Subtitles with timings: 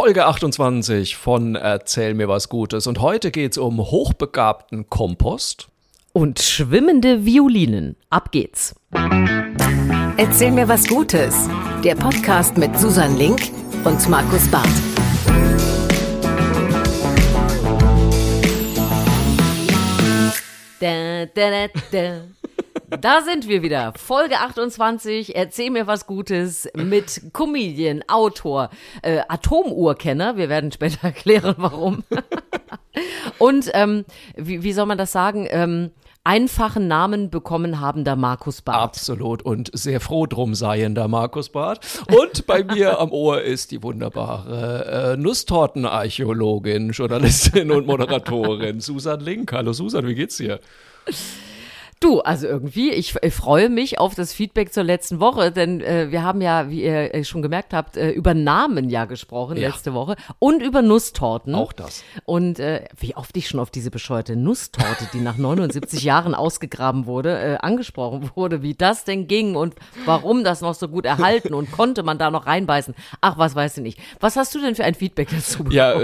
[0.00, 2.86] Folge 28 von Erzähl mir was Gutes.
[2.86, 5.66] Und heute geht es um hochbegabten Kompost.
[6.12, 7.96] Und schwimmende Violinen.
[8.08, 8.76] Ab geht's.
[10.16, 11.34] Erzähl mir was Gutes.
[11.82, 13.40] Der Podcast mit Susan Link
[13.82, 14.68] und Markus Barth.
[20.78, 22.37] Da, da, da, da.
[22.90, 23.92] Da sind wir wieder.
[23.96, 25.36] Folge 28.
[25.36, 28.70] Erzähl mir was Gutes mit Comedian, Autor,
[29.02, 30.38] äh, Atomuhrkenner.
[30.38, 32.04] Wir werden später erklären, warum.
[33.38, 35.46] Und ähm, wie, wie soll man das sagen?
[35.50, 35.90] Ähm,
[36.24, 38.82] einfachen Namen bekommen habender Markus Barth.
[38.82, 41.80] Absolut und sehr froh drum seiender Markus Barth.
[42.10, 49.52] Und bei mir am Ohr ist die wunderbare äh, Nusstortenarchäologin, Journalistin und Moderatorin Susan Link.
[49.52, 50.58] Hallo Susan, wie geht's dir?
[52.00, 56.12] Du, also irgendwie, ich, ich, freue mich auf das Feedback zur letzten Woche, denn äh,
[56.12, 59.68] wir haben ja, wie ihr äh, schon gemerkt habt, äh, über Namen ja gesprochen ja.
[59.68, 61.56] letzte Woche und über Nusstorten.
[61.56, 62.04] Auch das.
[62.24, 67.06] Und äh, wie oft ich schon auf diese bescheuerte Nusstorte, die nach 79 Jahren ausgegraben
[67.06, 69.74] wurde, äh, angesprochen wurde, wie das denn ging und
[70.04, 72.94] warum das noch so gut erhalten und konnte man da noch reinbeißen.
[73.20, 74.00] Ach, was weiß ich nicht.
[74.20, 75.72] Was hast du denn für ein Feedback dazu bekommen?
[75.72, 75.94] Ja,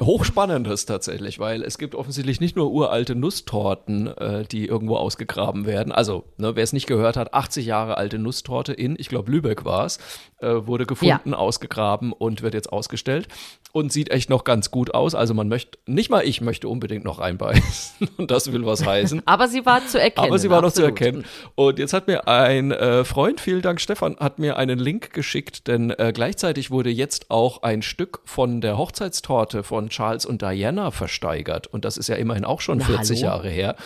[0.00, 4.10] hochspannendes tatsächlich, weil es gibt offensichtlich nicht nur uralte Nusstorten,
[4.50, 5.92] die irgendwo ausgegraben ausgegraben werden.
[5.92, 9.64] Also, ne, wer es nicht gehört hat, 80 Jahre alte Nusstorte in, ich glaube, Lübeck
[9.64, 9.98] war es,
[10.44, 11.36] äh, wurde gefunden, ja.
[11.36, 13.28] ausgegraben und wird jetzt ausgestellt
[13.72, 15.16] und sieht echt noch ganz gut aus.
[15.16, 19.22] Also man möchte, nicht mal ich möchte unbedingt noch reinbeißen und das will was heißen.
[19.26, 20.28] Aber sie war zu erkennen.
[20.28, 20.90] Aber sie war absolut.
[20.90, 21.24] noch zu erkennen.
[21.56, 25.66] Und jetzt hat mir ein äh, Freund, vielen Dank Stefan, hat mir einen Link geschickt,
[25.66, 30.92] denn äh, gleichzeitig wurde jetzt auch ein Stück von der Hochzeitstorte von Charles und Diana
[30.92, 33.32] versteigert und das ist ja immerhin auch schon Na, 40 hallo?
[33.32, 33.76] Jahre her.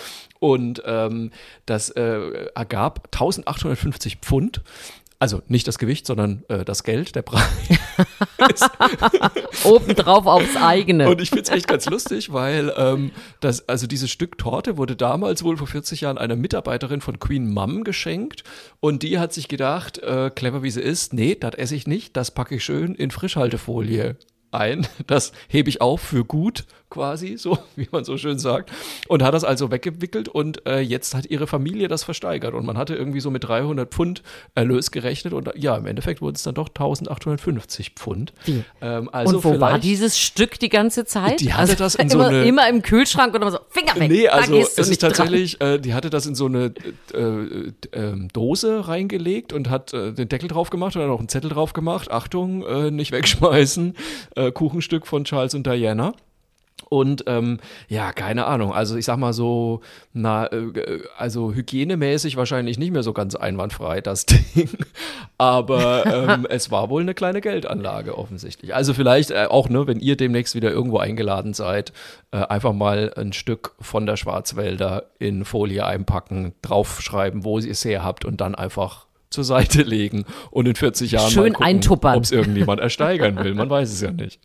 [0.41, 1.31] Und ähm,
[1.67, 4.62] das äh, ergab 1850 Pfund.
[5.21, 7.43] Also nicht das Gewicht, sondern äh, das Geld, der Preis.
[9.65, 11.09] Obendrauf aufs eigene.
[11.09, 14.95] Und ich finde es echt ganz lustig, weil ähm, das, also dieses Stück Torte wurde
[14.95, 18.45] damals wohl vor 40 Jahren einer Mitarbeiterin von Queen Mum geschenkt.
[18.78, 22.17] Und die hat sich gedacht, äh, clever wie sie ist, nee, das esse ich nicht,
[22.17, 24.17] das packe ich schön in Frischhaltefolie
[24.51, 24.87] ein.
[25.07, 28.71] Das hebe ich auf für gut quasi, so wie man so schön sagt.
[29.09, 32.54] Und hat das also weggewickelt und äh, jetzt hat ihre Familie das versteigert.
[32.54, 34.22] Und man hatte irgendwie so mit 300 Pfund
[34.54, 38.32] Erlös gerechnet und ja, im Endeffekt wurden es dann doch 1850 Pfund.
[38.81, 41.41] Ähm, also und wo war dieses Stück die ganze Zeit?
[41.41, 42.44] Die hatte also das in immer, so eine...
[42.44, 45.94] Immer im Kühlschrank und immer so, Finger weg, Nee, also es ist tatsächlich, äh, die
[45.94, 46.72] hatte das in so eine
[47.15, 51.28] äh, äh, Dose reingelegt und hat äh, den Deckel drauf gemacht und dann auch einen
[51.28, 52.10] Zettel drauf gemacht.
[52.10, 53.94] Achtung, äh, nicht wegschmeißen.
[54.37, 56.15] Äh, Kuchenstück von Charles und Diana.
[56.88, 58.72] Und ähm, ja, keine Ahnung.
[58.72, 59.81] Also ich sag mal so,
[60.12, 64.71] na, äh, also hygienemäßig wahrscheinlich nicht mehr so ganz einwandfrei, das Ding.
[65.37, 68.75] Aber ähm, es war wohl eine kleine Geldanlage offensichtlich.
[68.75, 71.93] Also vielleicht äh, auch, ne, wenn ihr demnächst wieder irgendwo eingeladen seid,
[72.31, 77.84] äh, einfach mal ein Stück von der Schwarzwälder in Folie einpacken, draufschreiben, wo ihr es
[77.84, 82.22] her habt und dann einfach zur Seite legen und in 40 Jahren Schön gucken, ob
[82.22, 83.54] es irgendjemand ersteigern will.
[83.54, 84.41] Man weiß es ja nicht.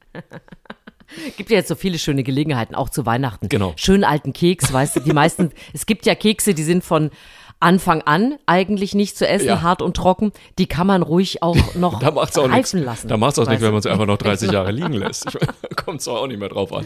[1.38, 3.50] Gibt ja jetzt so viele schöne Gelegenheiten, auch zu Weihnachten.
[3.50, 3.74] Genau.
[3.76, 7.12] Schönen alten Keks, weißt du, die meisten, es gibt ja Kekse, die sind von
[7.60, 9.62] Anfang an eigentlich nicht zu essen, ja.
[9.62, 10.34] hart und trocken.
[10.58, 12.86] Die kann man ruhig auch noch da macht's auch reifen nix.
[12.86, 13.08] lassen.
[13.08, 15.38] Da macht es auch nicht, wenn man sie einfach noch 30 Jahre liegen lässt.
[15.78, 16.86] Kommt es auch nicht mehr drauf an.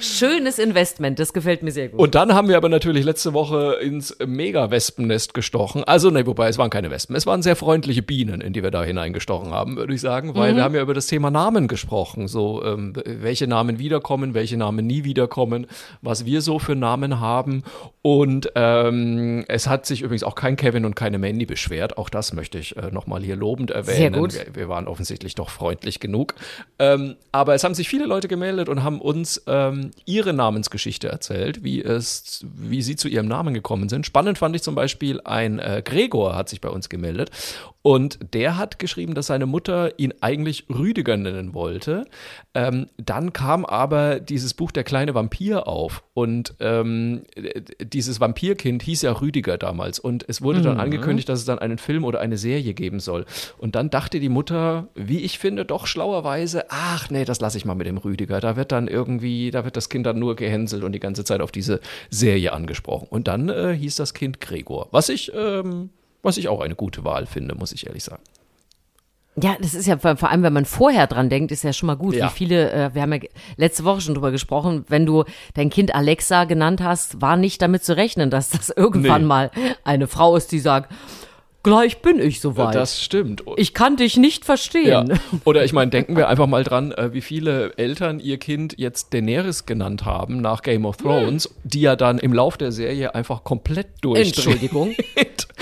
[0.00, 2.00] Schönes Investment, das gefällt mir sehr gut.
[2.00, 5.84] Und dann haben wir aber natürlich letzte Woche ins Mega-Wespennest gestochen.
[5.84, 8.70] Also, ne, wobei es waren keine Wespen, es waren sehr freundliche Bienen, in die wir
[8.70, 10.56] da hineingestochen haben, würde ich sagen, weil mhm.
[10.56, 12.28] wir haben ja über das Thema Namen gesprochen.
[12.28, 15.66] So, ähm, welche Namen wiederkommen, welche Namen nie wiederkommen,
[16.02, 17.62] was wir so für Namen haben.
[18.02, 21.96] Und ähm, es hat sich übrigens auch kein Kevin und keine Mandy beschwert.
[21.96, 23.96] Auch das möchte ich äh, nochmal hier lobend erwähnen.
[23.96, 24.34] Sehr gut.
[24.34, 26.34] Wir, wir waren offensichtlich doch freundlich genug.
[26.78, 31.64] Ähm, aber es haben sich viele Leute gemeldet und haben uns ähm, ihre Namensgeschichte erzählt,
[31.64, 34.06] wie es, wie sie zu ihrem Namen gekommen sind.
[34.06, 37.30] Spannend fand ich zum Beispiel ein äh, Gregor hat sich bei uns gemeldet
[37.82, 42.06] und der hat geschrieben, dass seine Mutter ihn eigentlich Rüdiger nennen wollte.
[42.54, 47.22] Ähm, dann kam aber dieses Buch Der kleine Vampir auf und ähm,
[47.80, 50.80] dieses Vampirkind hieß ja Rüdiger damals und es wurde dann mhm.
[50.80, 53.24] angekündigt, dass es dann einen Film oder eine Serie geben soll.
[53.58, 57.64] Und dann dachte die Mutter, wie ich finde, doch schlauerweise, ach nee, das lasse ich
[57.64, 58.40] mal mit dem Rüdiger.
[58.40, 61.40] Da wird dann irgendwie da wird das Kind dann nur gehänselt und die ganze Zeit
[61.40, 61.80] auf diese
[62.10, 63.06] Serie angesprochen.
[63.10, 65.90] Und dann äh, hieß das Kind Gregor, was ich, ähm,
[66.22, 68.22] was ich auch eine gute Wahl finde, muss ich ehrlich sagen.
[69.42, 71.96] Ja, das ist ja vor allem, wenn man vorher dran denkt, ist ja schon mal
[71.96, 72.14] gut.
[72.14, 72.26] Ja.
[72.26, 73.20] Wie viele, äh, wir haben ja
[73.56, 77.82] letzte Woche schon drüber gesprochen, wenn du dein Kind Alexa genannt hast, war nicht damit
[77.82, 79.28] zu rechnen, dass das irgendwann nee.
[79.28, 79.50] mal
[79.82, 80.92] eine Frau ist, die sagt,
[81.64, 82.76] gleich bin ich soweit.
[82.76, 83.42] Das stimmt.
[83.56, 84.86] ich kann dich nicht verstehen.
[84.86, 85.04] Ja.
[85.44, 89.12] Oder ich meine, denken wir einfach mal dran, äh, wie viele Eltern ihr Kind jetzt
[89.12, 93.42] Daenerys genannt haben nach Game of Thrones, die ja dann im Lauf der Serie einfach
[93.42, 94.36] komplett durchdreht.
[94.36, 94.94] Entschuldigung.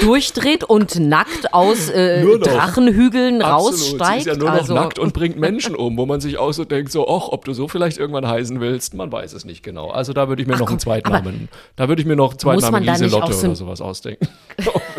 [0.01, 2.25] Durchdreht und nackt aus äh.
[2.39, 3.79] Drachenhügeln Absolut.
[3.79, 4.21] Sie raussteigt.
[4.21, 6.65] ist ja nur noch also, nackt und bringt Menschen um, wo man sich auch so
[6.65, 9.91] denkt, so, ach, ob du so vielleicht irgendwann heißen willst, man weiß es nicht genau.
[9.91, 12.09] Also da würde ich mir Ach, noch komm, einen zweiten aber Namen, da würde ich
[12.09, 14.27] mir noch einen zweiten muss man Namen da nicht Lieselotte so oder sowas ausdenken.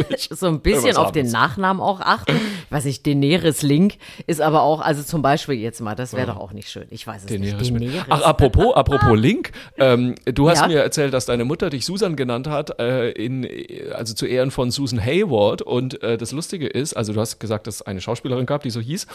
[0.10, 0.30] Ich.
[0.32, 1.30] so ein bisschen auf den.
[1.34, 2.36] Nachnamen auch achten.
[2.36, 3.96] Ich weiß nicht, Daenerys Link
[4.28, 6.86] ist aber auch, also zum Beispiel jetzt mal, das wäre doch auch nicht schön.
[6.90, 7.82] Ich weiß es Daenerys nicht.
[7.82, 8.06] Daenerys.
[8.10, 10.68] Ach, apropos, apropos Link, ähm, du hast Ja.
[10.68, 13.48] mir erzählt, dass deine Mutter dich Susan genannt hat, äh, in,
[13.94, 15.62] also zu Ehren von Susan Hayward.
[15.62, 18.70] Und äh, das Lustige ist, also du hast gesagt, dass es eine Schauspielerin gab, die
[18.70, 19.08] so hieß.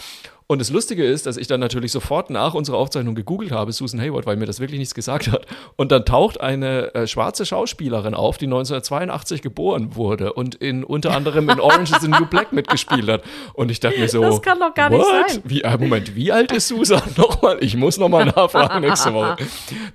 [0.47, 4.01] Und das Lustige ist, dass ich dann natürlich sofort nach unserer Aufzeichnung gegoogelt habe, Susan
[4.01, 5.45] Hayward, weil mir das wirklich nichts gesagt hat.
[5.75, 11.15] Und dann taucht eine äh, schwarze Schauspielerin auf, die 1982 geboren wurde und in unter
[11.15, 13.23] anderem in Orange is the New Black mitgespielt hat.
[13.53, 15.29] Und ich dachte mir so, Das kann doch gar nicht what?
[15.29, 15.41] sein.
[15.43, 17.01] Wie, äh, Moment, wie alt ist Susan?
[17.17, 19.37] Nochmal, ich muss nochmal nachfragen nächste Woche.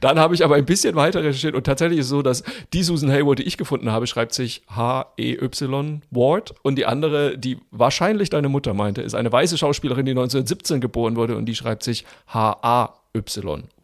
[0.01, 2.43] Dann habe ich aber ein bisschen weiter recherchiert und tatsächlich ist es so, dass
[2.73, 7.59] die Susan Hayward, die ich gefunden habe, schreibt sich H-E-Y Ward und die andere, die
[7.71, 11.83] wahrscheinlich deine Mutter meinte, ist eine weiße Schauspielerin, die 1917 geboren wurde und die schreibt
[11.83, 13.04] sich H-A-Y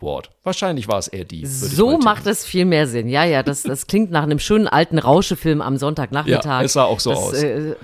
[0.00, 0.31] Ward.
[0.43, 1.47] Wahrscheinlich war es eher die.
[1.47, 3.09] So macht es viel mehr Sinn.
[3.09, 6.44] Ja, ja, das, das klingt nach einem schönen alten Rauschefilm am Sonntagnachmittag.
[6.44, 7.35] Ja, es sah auch so das, aus.
[7.35, 7.77] Äh,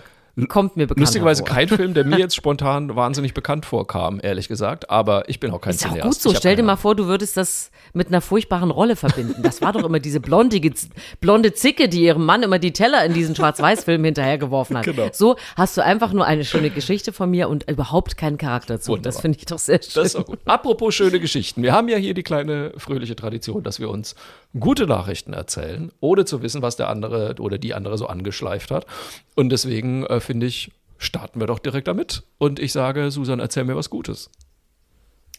[0.44, 1.54] kommt mir bekannt Lustigerweise vor.
[1.54, 4.90] kein Film, der mir jetzt spontan wahnsinnig bekannt vorkam, ehrlich gesagt.
[4.90, 6.04] Aber ich bin auch kein Ist auch Cineast.
[6.06, 6.28] gut so.
[6.28, 9.42] Ich hab Stell dir mal vor, du würdest das mit einer furchtbaren Rolle verbinden.
[9.42, 10.72] Das war doch immer diese blondige,
[11.20, 14.84] blonde Zicke, die ihrem Mann immer die Teller in diesen Schwarz-Weiß-Filmen hinterhergeworfen hat.
[14.84, 15.08] Genau.
[15.12, 18.92] So hast du einfach nur eine schöne Geschichte von mir und überhaupt keinen Charakter zu.
[18.92, 19.12] Wunderbar.
[19.12, 19.92] Das finde ich doch sehr schön.
[19.94, 20.38] Das ist auch gut.
[20.44, 21.62] Apropos schöne Geschichten.
[21.62, 24.14] Wir haben ja hier die kleine fröhliche Tradition, dass wir uns
[24.58, 28.86] gute Nachrichten erzählen, ohne zu wissen, was der andere oder die andere so angeschleift hat.
[29.34, 32.22] Und deswegen äh, finde ich, starten wir doch direkt damit.
[32.38, 34.30] Und ich sage, Susan, erzähl mir was Gutes.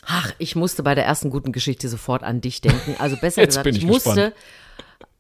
[0.06, 2.96] Ach, ich musste bei der ersten guten Geschichte sofort an dich denken.
[3.00, 4.36] Also besser gesagt, ich, ich musste gespannt.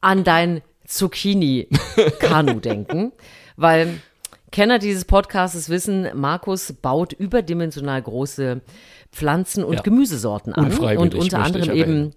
[0.02, 3.12] an dein Zucchini-Kanu denken,
[3.58, 4.00] weil
[4.52, 8.62] Kenner dieses Podcasts wissen, Markus baut überdimensional große
[9.12, 9.82] Pflanzen und Ja.
[9.82, 12.14] Gemüsesorten an und unter anderem eben.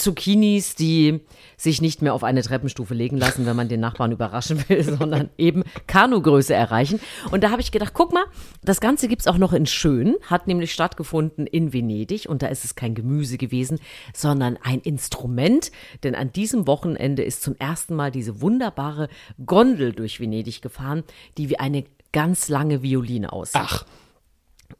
[0.00, 1.20] Zucchinis, die
[1.56, 5.30] sich nicht mehr auf eine Treppenstufe legen lassen, wenn man den Nachbarn überraschen will, sondern
[5.38, 7.00] eben Kanugröße erreichen.
[7.30, 8.24] Und da habe ich gedacht, guck mal,
[8.62, 12.28] das Ganze gibt's auch noch in Schön, hat nämlich stattgefunden in Venedig.
[12.28, 13.78] Und da ist es kein Gemüse gewesen,
[14.14, 15.70] sondern ein Instrument,
[16.02, 19.08] denn an diesem Wochenende ist zum ersten Mal diese wunderbare
[19.44, 21.04] Gondel durch Venedig gefahren,
[21.36, 23.84] die wie eine ganz lange Violine aussieht Ach,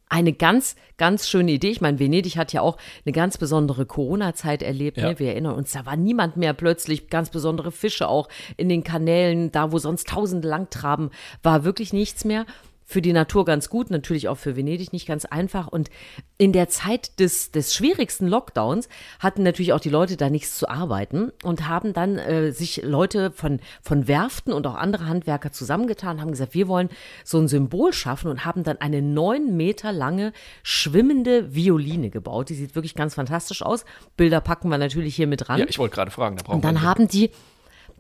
[0.09, 1.71] eine ganz, ganz schöne Idee.
[1.71, 4.99] Ich meine, Venedig hat ja auch eine ganz besondere Corona-Zeit erlebt.
[4.99, 5.11] Ja.
[5.11, 5.19] Ne?
[5.19, 9.53] Wir erinnern uns, da war niemand mehr plötzlich, ganz besondere Fische auch in den Kanälen,
[9.53, 11.11] da wo sonst Tausende lang traben,
[11.43, 12.45] war wirklich nichts mehr.
[12.91, 15.69] Für die Natur ganz gut, natürlich auch für Venedig nicht ganz einfach.
[15.69, 15.91] Und
[16.39, 18.89] in der Zeit des, des schwierigsten Lockdowns
[19.21, 23.31] hatten natürlich auch die Leute da nichts zu arbeiten und haben dann äh, sich Leute
[23.31, 26.89] von, von Werften und auch andere Handwerker zusammengetan, haben gesagt, wir wollen
[27.23, 30.33] so ein Symbol schaffen und haben dann eine neun Meter lange
[30.65, 32.49] schwimmende Violine gebaut.
[32.49, 33.85] Die sieht wirklich ganz fantastisch aus.
[34.17, 35.61] Bilder packen wir natürlich hier mit ran.
[35.61, 37.31] ja, ich wollte gerade fragen, da brauchen Und dann wir haben die,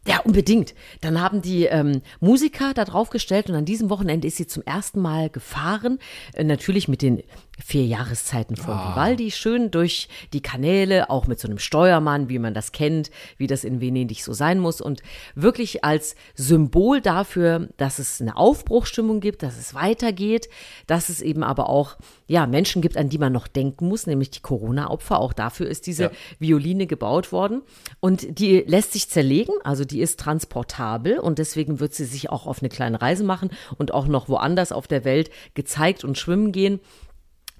[0.06, 0.74] ja, unbedingt.
[1.02, 4.62] Dann haben die ähm, Musiker da drauf gestellt und an diesem Wochenende ist sie zum
[4.62, 5.98] ersten Mal gefahren.
[6.34, 7.22] Äh, natürlich mit den
[7.64, 12.54] vier Jahreszeiten von Vivaldi, schön durch die Kanäle, auch mit so einem Steuermann, wie man
[12.54, 14.80] das kennt, wie das in Venedig so sein muss.
[14.80, 15.02] Und
[15.34, 20.48] wirklich als Symbol dafür, dass es eine Aufbruchstimmung gibt, dass es weitergeht,
[20.86, 24.30] dass es eben aber auch ja, Menschen gibt, an die man noch denken muss, nämlich
[24.30, 25.18] die Corona-Opfer.
[25.18, 26.10] Auch dafür ist diese Ja.
[26.38, 27.62] Violine gebaut worden.
[27.98, 32.46] Und die lässt sich zerlegen, also die ist transportabel und deswegen wird sie sich auch
[32.46, 36.52] auf eine kleine Reise machen und auch noch woanders auf der Welt gezeigt und schwimmen
[36.52, 36.80] gehen.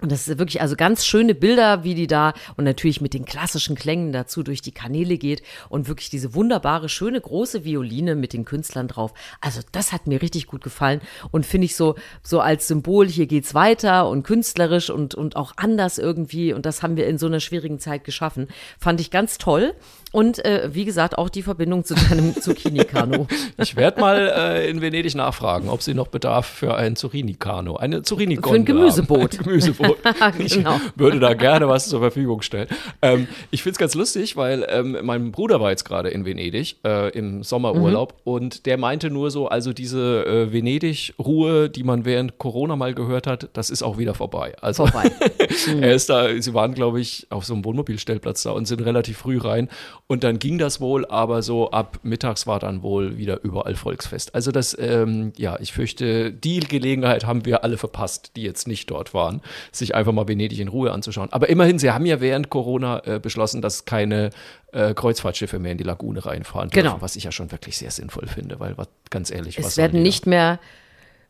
[0.01, 3.23] Und das ist wirklich also ganz schöne Bilder, wie die da und natürlich mit den
[3.23, 8.33] klassischen Klängen dazu durch die Kanäle geht und wirklich diese wunderbare, schöne, große Violine mit
[8.33, 9.13] den Künstlern drauf.
[9.41, 13.27] Also das hat mir richtig gut gefallen und finde ich so, so als Symbol, hier
[13.27, 17.27] geht's weiter und künstlerisch und, und auch anders irgendwie und das haben wir in so
[17.27, 18.47] einer schwierigen Zeit geschaffen.
[18.79, 19.75] Fand ich ganz toll
[20.11, 23.27] und äh, wie gesagt auch die Verbindung zu deinem Zucchini-Kanu.
[23.57, 28.01] Ich werde mal äh, in Venedig nachfragen, ob sie noch Bedarf für ein Zucchini-Kanu, eine
[28.01, 29.39] zucchini Für ein Gemüseboot.
[29.39, 29.97] Ein Gemüseboot.
[30.39, 30.79] Ich Genau.
[30.95, 32.67] würde da gerne was zur Verfügung stellen.
[33.01, 36.77] Ähm, ich finde es ganz lustig, weil ähm, mein Bruder war jetzt gerade in Venedig
[36.85, 38.17] äh, im Sommerurlaub Mhm.
[38.31, 43.27] und der meinte nur so, also diese äh, Venedig-Ruhe, die man während Corona mal gehört
[43.27, 44.53] hat, das ist auch wieder vorbei.
[44.61, 45.11] Also Vorbei.
[45.81, 49.17] er ist da, sie waren, glaube ich, auf so einem Wohnmobilstellplatz da und sind relativ
[49.19, 49.69] früh rein.
[50.07, 54.35] Und dann ging das wohl, aber so ab mittags war dann wohl wieder überall Volksfest.
[54.35, 58.91] Also das, ähm, ja, ich fürchte, die Gelegenheit haben wir alle verpasst, die jetzt nicht
[58.91, 59.41] dort waren,
[59.71, 61.29] sich einfach mal Venedig in Ruhe anzuschauen.
[61.31, 64.31] Aber immerhin, sie haben ja während Corona äh, beschlossen, dass keine
[64.73, 67.01] äh, Kreuzfahrtschiffe mehr in die Lagune reinfahren dürfen, Genau.
[67.01, 69.93] was ich ja schon wirklich sehr sinnvoll finde, weil was, ganz ehrlich, was Es sollen
[69.93, 70.59] werden nicht mehr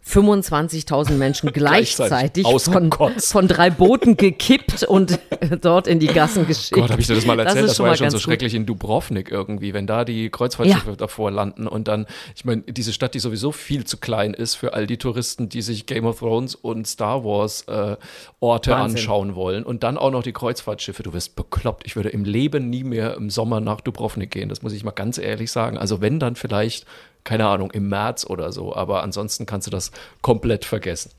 [0.08, 5.20] 25.000 Menschen gleichzeitig Gleichzeitig von, von drei Booten gekippt und
[5.62, 6.72] dort in die Gassen geschickt.
[6.72, 7.66] Gott, habe ich dir das mal erzählt?
[7.66, 8.24] ist Das, war ja schon so gut.
[8.24, 12.06] schrecklich in Dubrovnik irgendwie, wenn da die Kreuzfahrtschiffe davor landen und dann,
[12.36, 15.62] ich meine, diese Stadt, die sowieso viel zu klein ist für all die Touristen, die
[15.62, 17.96] sich Game of Thrones und Star Wars äh,
[18.40, 18.98] Orte Wahnsinn.
[18.98, 21.04] anschauen wollen und dann auch noch die Kreuzfahrtschiffe.
[21.04, 21.86] Du wirst bekloppt.
[21.86, 24.50] Ich würde im Leben nie mehr im Sommer nach Dubrovnik gehen.
[24.50, 25.78] Das muss ich mal ganz ehrlich sagen.
[25.78, 26.86] Also wenn dann vielleicht
[27.24, 31.12] keine Ahnung, im März oder so, aber ansonsten kannst du das komplett vergessen.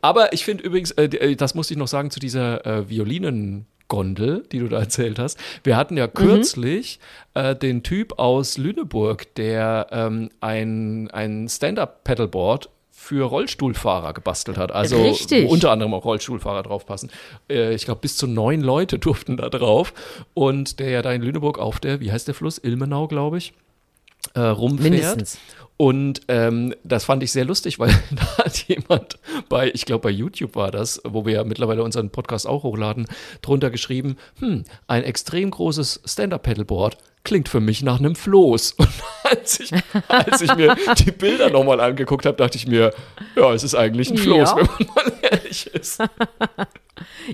[0.00, 4.44] Aber ich finde übrigens, äh, äh, das musste ich noch sagen zu dieser äh, Violinen-Gondel,
[4.50, 5.38] die du da erzählt hast.
[5.64, 7.00] Wir hatten ja kürzlich
[7.34, 14.70] äh, den Typ aus Lüneburg, der ähm, ein, ein Stand-Up-Pedalboard für Rollstuhlfahrer gebastelt hat.
[14.70, 15.48] Also Richtig.
[15.48, 17.10] wo unter anderem auch Rollstuhlfahrer draufpassen.
[17.50, 19.92] Äh, ich glaube, bis zu neun Leute durften da drauf.
[20.34, 22.58] Und der ja da in Lüneburg auf der, wie heißt der Fluss?
[22.58, 23.54] Ilmenau, glaube ich
[24.34, 24.90] äh, rumfährt.
[24.90, 25.38] Mindestens.
[25.76, 30.10] Und ähm, das fand ich sehr lustig, weil da hat jemand bei, ich glaube bei
[30.10, 33.06] YouTube war das, wo wir ja mittlerweile unseren Podcast auch hochladen,
[33.40, 38.72] drunter geschrieben, hm, ein extrem großes Stand-Up-Pedalboard klingt für mich nach einem Floß.
[38.78, 38.88] Und
[39.24, 39.72] als ich,
[40.08, 42.92] als ich mir die Bilder nochmal angeguckt habe, dachte ich mir,
[43.36, 44.56] ja, es ist eigentlich ein Floß, Ja.
[44.56, 46.00] wenn man mal ehrlich ist.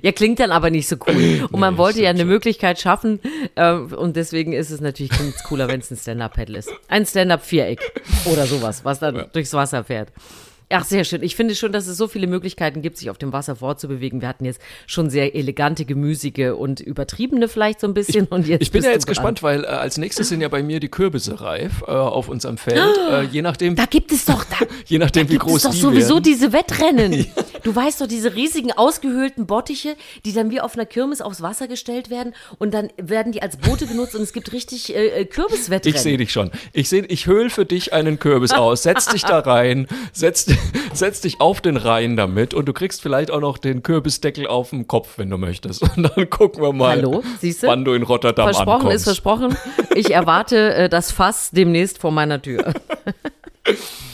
[0.03, 1.47] Ja, klingt dann aber nicht so cool.
[1.53, 2.29] Und man Nee, wollte ja eine schon.
[2.29, 3.21] Möglichkeit schaffen.
[3.55, 5.11] Äh, und deswegen ist es natürlich
[5.47, 6.71] cooler, wenn es ein Stand-Up-Paddle ist.
[6.89, 7.81] Ein Stand-Up-Viereck
[8.27, 10.11] oder sowas, was dann durchs Wasser fährt.
[10.71, 11.23] Ach, sehr schön.
[11.23, 14.21] Ich finde schon, dass es so viele Möglichkeiten gibt, sich auf dem Wasser fortzubewegen.
[14.21, 18.27] Wir hatten jetzt schon sehr elegante, gemüsige und übertriebene vielleicht so ein bisschen.
[18.27, 20.79] und jetzt Ich bin ja jetzt gespannt, weil äh, als nächstes sind ja bei mir
[20.79, 22.79] die Kürbisse reif äh, auf unserem Feld.
[23.09, 25.63] Äh, je nachdem, Da gibt es doch, da, je nachdem da wie gibt groß es
[25.63, 26.25] doch die sowieso werden.
[26.25, 27.27] diese Wettrennen.
[27.69, 29.95] Du weißt doch, diese riesigen ausgehöhlten Bottiche,
[30.25, 33.59] die dann wie auf einer Kirmes aufs Wasser gestellt werden und dann werden die als
[33.59, 35.95] Boote genutzt und es gibt richtig äh, äh, Kürbiswettrennen.
[35.95, 36.51] Ich sehe dich schon.
[36.73, 38.85] Ich sehe, ich höhl für dich einen Kürbis aus.
[38.85, 40.47] Setz dich da rein, setz,
[40.95, 44.71] setz dich auf den Rhein damit und du kriegst vielleicht auch noch den Kürbisdeckel auf
[44.71, 45.83] dem Kopf, wenn du möchtest.
[45.83, 47.67] Und dann gucken wir mal, Hallo, siehst du?
[47.67, 48.97] wann du in Rotterdam Versprochen ankommst.
[48.97, 49.57] ist versprochen.
[49.95, 52.73] Ich erwarte äh, das Fass demnächst vor meiner Tür.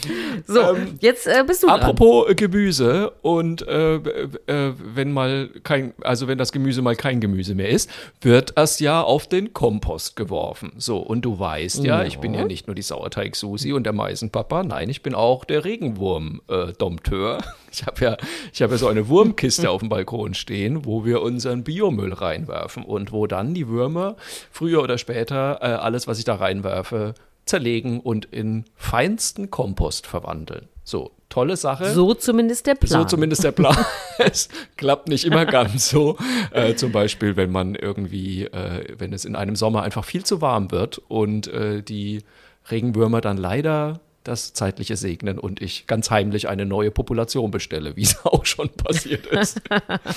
[0.46, 1.80] so, jetzt äh, bist du dran.
[1.80, 6.96] Ähm, Apropos äh, Gemüse und äh, äh, wenn mal kein, also wenn das Gemüse mal
[6.96, 10.72] kein Gemüse mehr ist, wird es ja auf den Kompost geworfen.
[10.78, 14.62] So, und du weißt ja, ich bin ja nicht nur die Sauerteig-Susi und der Meisenpapa,
[14.62, 17.38] nein, ich bin auch der Regenwurm-Dompteur.
[17.74, 18.16] Ich habe ja,
[18.52, 22.84] ich habe ja so eine Wurmkiste auf dem Balkon stehen, wo wir unseren Biomüll reinwerfen
[22.84, 24.14] und wo dann die Würmer
[24.52, 27.14] früher oder später äh, alles, was ich da reinwerfe,
[27.44, 30.68] zerlegen und in feinsten Kompost verwandeln.
[30.82, 31.92] So, tolle Sache.
[31.94, 33.02] So zumindest der Plan.
[33.02, 33.76] So zumindest der Plan.
[34.18, 36.16] es klappt nicht immer ganz so.
[36.52, 40.40] Äh, zum Beispiel, wenn man irgendwie, äh, wenn es in einem Sommer einfach viel zu
[40.40, 42.22] warm wird und äh, die
[42.70, 48.02] Regenwürmer dann leider das Zeitliche segnen und ich ganz heimlich eine neue Population bestelle, wie
[48.02, 49.60] es auch schon passiert ist.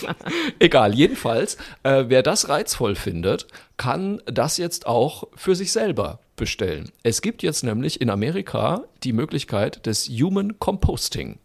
[0.59, 6.91] Egal, jedenfalls, äh, wer das reizvoll findet, kann das jetzt auch für sich selber bestellen.
[7.03, 11.37] Es gibt jetzt nämlich in Amerika die Möglichkeit des Human Composting.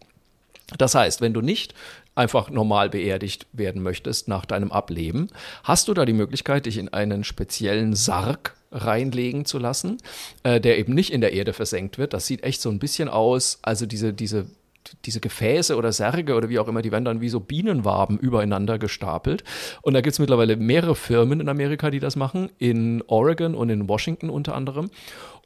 [0.77, 1.73] Das heißt, wenn du nicht
[2.15, 5.29] einfach normal beerdigt werden möchtest nach deinem Ableben,
[5.63, 9.97] hast du da die Möglichkeit, dich in einen speziellen Sarg reinlegen zu lassen,
[10.43, 12.13] äh, der eben nicht in der Erde versenkt wird.
[12.13, 14.47] Das sieht echt so ein bisschen aus, also diese, diese,
[15.05, 18.77] diese Gefäße oder Särge oder wie auch immer, die werden dann wie so Bienenwaben übereinander
[18.77, 19.43] gestapelt.
[19.81, 23.69] Und da gibt es mittlerweile mehrere Firmen in Amerika, die das machen, in Oregon und
[23.69, 24.89] in Washington unter anderem.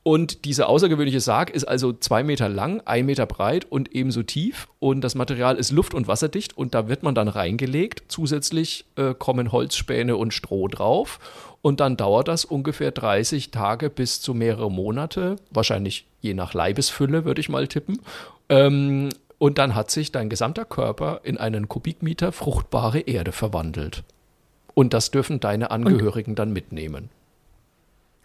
[0.07, 4.69] Und dieser außergewöhnliche Sarg ist also zwei Meter lang, ein Meter breit und ebenso tief.
[4.79, 8.03] Und das Material ist luft- und wasserdicht und da wird man dann reingelegt.
[8.07, 11.19] Zusätzlich äh, kommen Holzspäne und Stroh drauf.
[11.61, 15.37] Und dann dauert das ungefähr 30 Tage bis zu mehrere Monate.
[15.51, 17.99] Wahrscheinlich je nach Leibesfülle, würde ich mal tippen.
[18.49, 24.03] Ähm, und dann hat sich dein gesamter Körper in einen Kubikmeter fruchtbare Erde verwandelt.
[24.73, 27.09] Und das dürfen deine Angehörigen dann mitnehmen.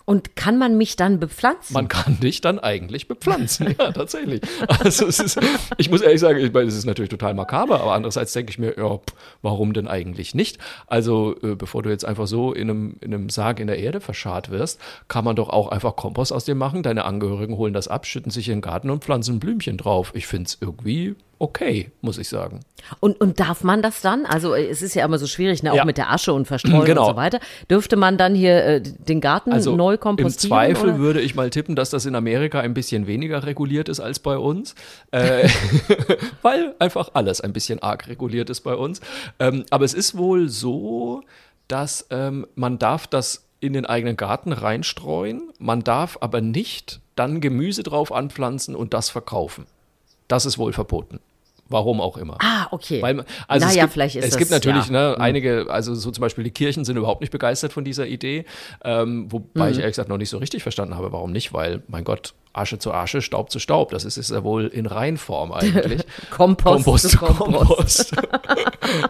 [0.05, 1.75] Und kann man mich dann bepflanzen?
[1.75, 4.43] Man kann dich dann eigentlich bepflanzen, ja, tatsächlich.
[4.69, 5.39] Also es ist,
[5.79, 8.59] ich muss ehrlich sagen, ich meine, es ist natürlich total makaber, aber andererseits denke ich
[8.59, 10.59] mir, ja, pff, warum denn eigentlich nicht?
[10.87, 14.01] Also äh, bevor du jetzt einfach so in einem, in einem Sarg in der Erde
[14.01, 16.83] verscharrt wirst, kann man doch auch einfach Kompost aus dem machen.
[16.83, 20.13] Deine Angehörigen holen das ab, schütten sich in den Garten und pflanzen Blümchen drauf.
[20.15, 22.61] Ich finde es irgendwie okay, muss ich sagen.
[23.01, 24.27] Und, und darf man das dann?
[24.27, 25.73] Also äh, es ist ja immer so schwierig, ne?
[25.73, 25.85] auch Ja.
[25.85, 27.03] mit der Asche und Verstreuen Genau.
[27.09, 27.41] und so weiter.
[27.69, 30.51] Dürfte man dann hier äh, den Garten Also neu im kompostieren?
[30.51, 30.99] Zweifel oder?
[30.99, 34.39] würde ich mal tippen, dass das in Amerika ein bisschen weniger reguliert ist als bei
[34.39, 34.77] uns,
[35.11, 35.49] äh,
[36.43, 39.01] weil einfach alles ein bisschen arg reguliert ist bei uns.
[39.41, 41.23] Ähm, aber es ist wohl so,
[41.67, 47.41] dass ähm, man darf das in den eigenen Garten reinstreuen, man darf aber nicht dann
[47.41, 49.67] Gemüse drauf anpflanzen und das verkaufen.
[50.29, 51.21] Das ist wohl verboten.
[51.73, 52.37] Warum auch immer.
[52.41, 53.01] Ah, okay.
[53.03, 54.93] Weil, also es naja, gibt, vielleicht ist es das, gibt natürlich ja.
[54.93, 58.45] ne, einige, also so zum Beispiel die Kirchen sind überhaupt nicht begeistert von dieser Idee,
[58.85, 59.73] ähm, wobei Mhm.
[59.73, 62.79] ich ehrlich gesagt noch nicht so richtig verstanden habe, warum nicht, weil, mein Gott, Asche
[62.79, 66.03] zu Asche, Staub zu Staub, das ist es ja wohl in Reinform eigentlich.
[66.31, 68.17] Kompost, Kompost zu Kompost.
[68.17, 68.17] Kompost.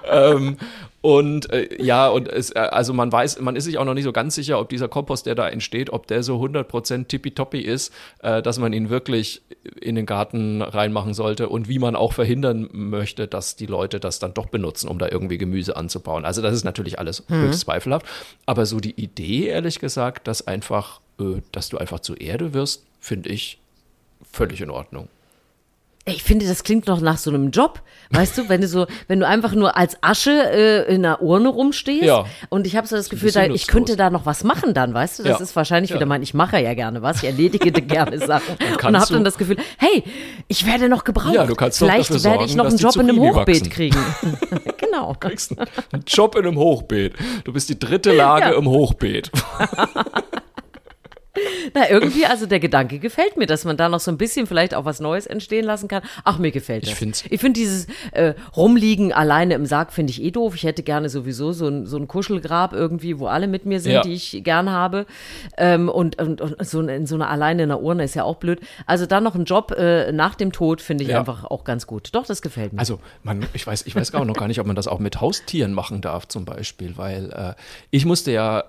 [0.11, 0.57] ähm,
[1.03, 4.05] und äh, ja, und es, äh, also man weiß, man ist sich auch noch nicht
[4.05, 7.93] so ganz sicher, ob dieser Kompost, der da entsteht, ob der so 100% tippitoppi ist,
[8.21, 9.43] äh, dass man ihn wirklich
[9.81, 14.21] in den Garten reinmachen sollte und wie man auch verhindern möchte, dass die Leute das
[14.21, 16.25] dann doch benutzen, um da irgendwie Gemüse anzubauen.
[16.25, 18.07] Also das ist natürlich alles höchst zweifelhaft.
[18.47, 22.85] Aber so die Idee, ehrlich gesagt, dass einfach, äh, dass du einfach zu Erde wirst,
[23.03, 23.59] finde ich
[24.33, 25.09] völlig in Ordnung.
[26.05, 27.81] Ich finde, das klingt noch nach so einem Job.
[28.11, 31.49] Weißt du, wenn du so, wenn du einfach nur als Asche äh, in einer Urne
[31.49, 32.25] rumstehst Ja.
[32.49, 35.21] und ich habe so das Gefühl, da, ich könnte da noch was machen dann, weißt
[35.21, 35.23] du?
[35.23, 35.45] Das Ja.
[35.45, 35.97] ist wahrscheinlich Ja.
[35.97, 39.23] wieder mein, ich mache ja gerne was, ich erledige gerne Sachen und habe dann du-
[39.23, 40.03] das Gefühl, hey,
[40.49, 41.35] ich werde noch gebraucht.
[41.35, 43.71] Ja, du kannst Vielleicht dafür werde ich sorgen, noch einen Job in einem Hochbeet wachsen.
[43.71, 43.99] kriegen.
[44.79, 45.15] genau.
[45.21, 47.15] kriegst einen Job in einem Hochbeet.
[47.45, 49.31] Du bist die dritte Lage im Hochbeet.
[51.75, 54.75] Na, irgendwie, also der Gedanke gefällt mir, dass man da noch so ein bisschen vielleicht
[54.75, 56.03] auch was Neues entstehen lassen kann.
[56.25, 57.01] Ach, mir gefällt das.
[57.31, 60.55] ich finde dieses äh, Rumliegen alleine im Sarg finde ich eh doof.
[60.57, 63.93] Ich hätte gerne sowieso so ein, so ein Kuschelgrab irgendwie, wo alle mit mir sind,
[63.93, 64.03] Ja.
[64.03, 65.07] die ich gern habe.
[65.57, 68.37] Ähm, und, und, und so in so einer alleine in einer Urne ist ja auch
[68.37, 68.61] blöd.
[68.87, 71.21] Also dann noch ein Job äh, nach dem Tod finde ich Ja.
[71.21, 72.11] einfach auch ganz gut.
[72.13, 72.79] Doch, das gefällt mir.
[72.79, 75.21] Also, man, ich weiß, ich weiß auch noch gar nicht, ob man das auch mit
[75.21, 77.55] Haustieren machen darf, zum Beispiel, weil äh,
[77.91, 78.61] ich musste ja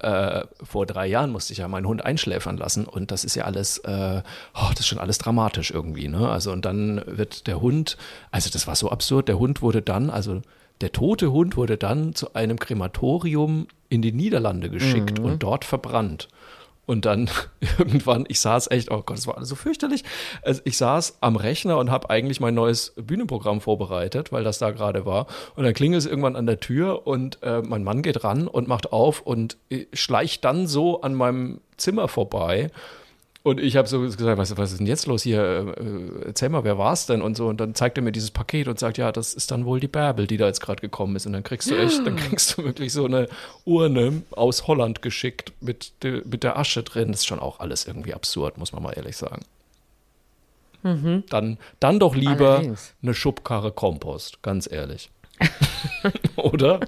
[0.41, 3.45] äh, vor drei Jahren musste ich ja meinen Hund einschläfern lassen und das ist ja
[3.45, 4.21] alles, äh,
[4.53, 6.29] oh, das ist schon alles dramatisch irgendwie, ne?
[6.29, 7.97] Also und dann wird der Hund,
[8.31, 10.41] also das war so absurd, der Hund wurde dann, also
[10.81, 16.27] der tote Hund wurde dann zu einem Krematorium in die Niederlande geschickt und dort verbrannt.
[16.85, 17.29] Und dann
[17.77, 20.03] irgendwann, ich saß echt, oh Gott, das war alles so fürchterlich.
[20.41, 24.71] Also ich saß am Rechner und habe eigentlich mein neues Bühnenprogramm vorbereitet, weil das da
[24.71, 25.27] gerade war.
[25.55, 28.67] Und dann klingelt es irgendwann an der Tür und äh, mein Mann geht ran und
[28.67, 32.69] macht auf und äh, schleicht dann so an meinem Zimmer vorbei.
[33.45, 35.75] Und ich habe so gesagt, was, was ist denn jetzt los hier?
[35.77, 37.21] Äh, erzähl mal, wer war es denn?
[37.21, 37.47] Und so.
[37.47, 39.89] Und dann zeigt er mir dieses Paket und sagt, ja, das ist dann wohl die
[39.89, 41.25] Bärbel, die da jetzt gerade gekommen ist.
[41.25, 43.27] Und dann kriegst du echt, dann kriegst du wirklich so eine
[43.65, 47.11] Urne aus Holland geschickt mit, mit der Asche drin.
[47.11, 49.43] Das ist schon auch alles irgendwie absurd, muss man mal ehrlich sagen.
[51.29, 52.93] Dann, dann doch lieber Allerdings.
[53.01, 55.09] eine Schubkarre Kompost, ganz ehrlich.
[56.37, 56.79] Oder?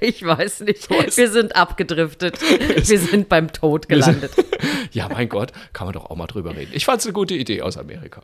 [0.00, 0.88] Ich weiß nicht.
[0.90, 2.40] Wir sind abgedriftet.
[2.88, 4.32] Wir sind beim Tod gelandet.
[4.92, 6.70] Ja, mein Gott, kann man doch auch mal drüber reden.
[6.72, 8.22] Ich fand es eine gute Idee aus Amerika.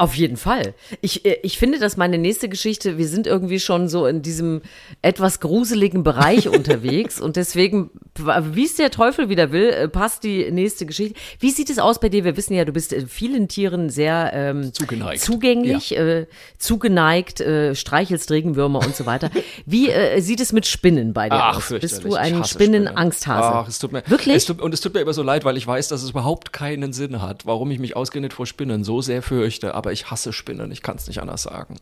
[0.00, 0.72] Auf jeden Fall.
[1.02, 4.62] Ich, äh, ich finde, dass meine nächste Geschichte, wir sind irgendwie schon so in diesem
[5.02, 10.50] etwas gruseligen Bereich unterwegs und deswegen, wie es der Teufel wieder will, äh, passt die
[10.50, 11.20] nächste Geschichte.
[11.38, 12.24] Wie sieht es aus bei dir?
[12.24, 15.20] Wir wissen ja, du bist vielen Tieren sehr ähm, Zugeneigt.
[15.20, 19.30] zugänglich, äh, zugeneigt, äh, streichelst Regenwürmer und so weiter.
[19.66, 21.74] Wie äh, sieht es mit Spinnen bei dir Ach, aus?
[21.78, 23.52] Bist du ein Spinnenangsthase?
[23.52, 24.36] Ach, es tut mir, Wirklich?
[24.36, 26.54] Es tut, und es tut mir immer so leid, weil ich weiß, dass es überhaupt
[26.54, 29.74] keinen Sinn hat, warum ich mich ausgerechnet vor Spinnen so sehr fürchte.
[29.74, 30.70] Aber ich hasse Spinnen.
[30.72, 31.76] Ich kann es nicht anders sagen.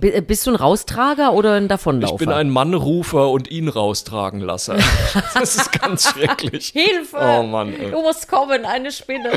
[0.00, 2.14] Äh, Bist du ein Raustrager oder ein Davonlaufer?
[2.14, 4.76] Ich bin ein Mannrufer und ihn raustragen lasse.
[5.34, 6.68] Das ist ganz schrecklich.
[6.74, 7.16] Hilfe!
[7.16, 7.90] Oh Mann, ey.
[7.90, 9.30] Du musst kommen, eine Spinne.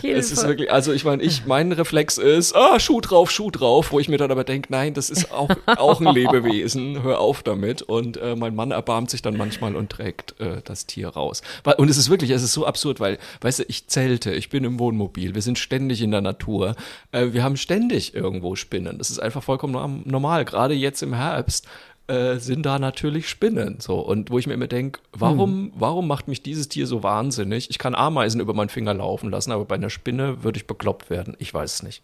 [0.00, 0.18] Hilfe.
[0.18, 3.92] Es ist wirklich, also ich meine, ich, mein Reflex ist, ah, Schuh drauf, Schuh drauf,
[3.92, 7.42] wo ich mir dann aber denke, nein, das ist auch, auch ein Lebewesen, hör auf
[7.42, 7.82] damit.
[7.82, 11.42] Und äh, mein Mann erbarmt sich dann manchmal und trägt äh, das Tier raus.
[11.76, 14.64] Und es ist wirklich, es ist so absurd, weil, weißt du, ich zelte, ich bin
[14.64, 16.76] im Wohnmobil, wir sind ständig in der Natur,
[17.10, 18.98] äh, wir haben ständig irgendwo Spinnen.
[18.98, 20.44] Das ist einfach vollkommen normal.
[20.44, 21.66] Gerade jetzt im Herbst
[22.08, 23.76] äh, sind da natürlich Spinnen.
[23.80, 23.98] So.
[24.00, 27.70] Und wo ich mir immer denke, warum, warum macht mich dieses Tier so wahnsinnig?
[27.70, 31.10] Ich kann Ameisen über meinen Finger laufen lassen, aber bei einer Spinne würde ich bekloppt
[31.10, 31.36] werden.
[31.38, 32.02] Ich weiß es nicht.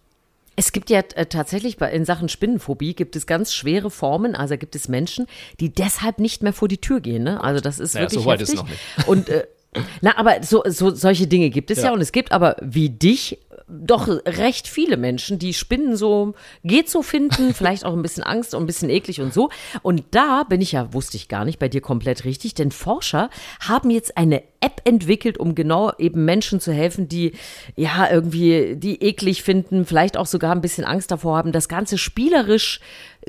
[0.56, 4.34] Es gibt ja äh, tatsächlich bei, in Sachen Spinnenphobie gibt es ganz schwere Formen.
[4.34, 5.26] Also gibt es Menschen,
[5.60, 7.22] die deshalb nicht mehr vor die Tür gehen.
[7.22, 7.42] Ne?
[7.42, 8.64] Also das ist Naja, wirklich so weit ist heftig.
[8.64, 9.08] noch nicht.
[9.08, 9.46] Und äh,
[10.00, 11.84] Na, aber so, so solche Dinge gibt es ja.
[11.84, 11.92] Ja.
[11.92, 17.02] und es gibt aber wie dich doch recht viele Menschen, die Spinnen so geht so
[17.02, 19.50] finden, vielleicht auch ein bisschen Angst und ein bisschen eklig und so.
[19.82, 23.30] Und da bin ich ja, wusste ich gar nicht, bei dir komplett richtig, denn Forscher
[23.60, 27.32] haben jetzt eine App entwickelt, um genau eben Menschen zu helfen, die
[27.76, 31.98] ja irgendwie die eklig finden, vielleicht auch sogar ein bisschen Angst davor haben, das Ganze
[31.98, 32.80] spielerisch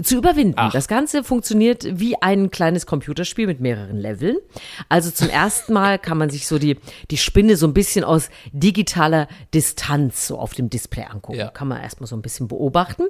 [0.04, 0.56] zu überwinden.
[0.58, 0.72] Ach.
[0.72, 4.38] Das Ganze funktioniert wie ein kleines Computerspiel mit mehreren Leveln.
[4.90, 6.78] Also zum ersten Mal kann man sich so die,
[7.12, 11.38] die Spinne so ein bisschen aus digitaler Distanz so auf dem Display angucken.
[11.40, 11.50] Ja.
[11.50, 13.04] Kann man erstmal so ein bisschen beobachten.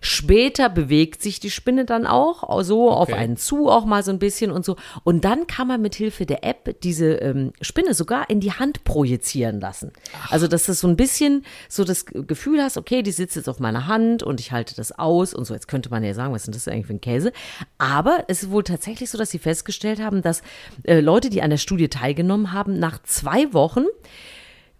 [0.00, 3.14] Später bewegt sich die Spinne dann auch so auf Okay.
[3.18, 4.76] einen zu auch mal so ein bisschen und so.
[5.02, 8.84] Und dann kann man mit Hilfe der App diese ähm, Spinne sogar in die Hand
[8.84, 9.92] projizieren lassen.
[10.28, 13.60] Also, dass du so ein bisschen so das Gefühl hast, okay, die sitzt jetzt auf
[13.60, 15.54] meiner Hand und ich halte das aus und so.
[15.54, 17.32] Jetzt könnte man ja sagen, was ist das eigentlich für ein Käse?
[17.78, 20.42] Aber es ist wohl tatsächlich so, dass sie festgestellt haben, dass
[20.84, 23.86] äh, Leute, die an der Studie teilgenommen haben, nach zwei Wochen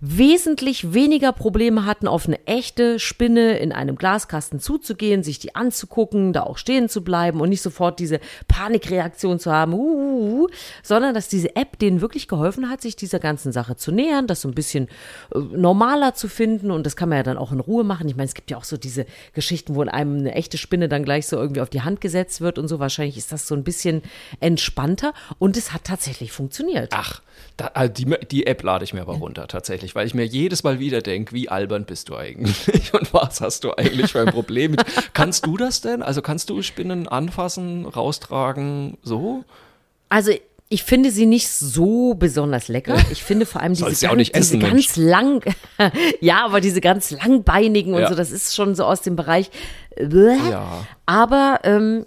[0.01, 6.33] wesentlich weniger Probleme hatten, auf eine echte Spinne in einem Glaskasten zuzugehen, sich die anzugucken,
[6.33, 10.49] da auch stehen zu bleiben und nicht sofort diese Panikreaktion zu haben, uh, uh, uh,
[10.85, 14.43] sondern dass diese App denen wirklich geholfen hat, sich dieser ganzen Sache zu nähern, das
[14.43, 14.89] so ein bisschen
[15.35, 18.09] äh, normaler zu finden und das kann man ja dann auch in Ruhe machen.
[18.09, 20.89] Ich meine, es gibt ja auch so diese Geschichten, wo in einem eine echte Spinne
[20.89, 22.79] dann gleich so irgendwie auf die Hand gesetzt wird und so.
[22.79, 24.03] Wahrscheinlich ist das so ein bisschen
[24.39, 26.93] entspannter und es hat tatsächlich funktioniert.
[26.95, 27.21] Ach,
[27.57, 30.63] da, also die, die App lade ich mir aber runter tatsächlich, weil ich mir jedes
[30.63, 34.33] Mal wieder denke, wie albern bist du eigentlich und was hast du eigentlich für ein
[34.33, 34.85] Problem mit?
[35.13, 36.03] kannst du das denn?
[36.03, 39.45] Also kannst du Spinnen anfassen, raustragen, so?
[40.09, 40.33] Also
[40.71, 42.97] ich finde sie nicht so besonders lecker.
[43.11, 45.43] Ich finde vor allem diese, ganz, essen, diese ganz lang,
[46.21, 48.09] ja, aber diese ganz langbeinigen und Ja.
[48.09, 49.51] so, das ist schon so aus dem Bereich.
[49.99, 50.87] Ja.
[51.07, 52.05] Aber ähm,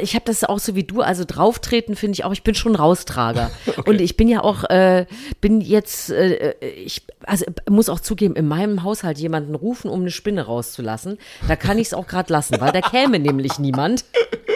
[0.00, 2.76] ich habe das auch so wie du, also drauftreten finde ich auch, ich bin schon
[2.76, 3.50] Raustrager.
[3.84, 5.06] Und ich bin ja auch, äh,
[5.40, 10.10] bin jetzt, äh, ich also muss auch zugeben, in meinem Haushalt jemanden rufen, um eine
[10.10, 11.18] Spinne rauszulassen.
[11.48, 14.04] Da kann ich es auch gerade lassen, weil da käme nämlich niemand.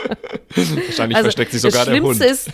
[0.55, 2.21] Wahrscheinlich versteckt sich sogar Also, der Hund.
[2.23, 2.51] Ist,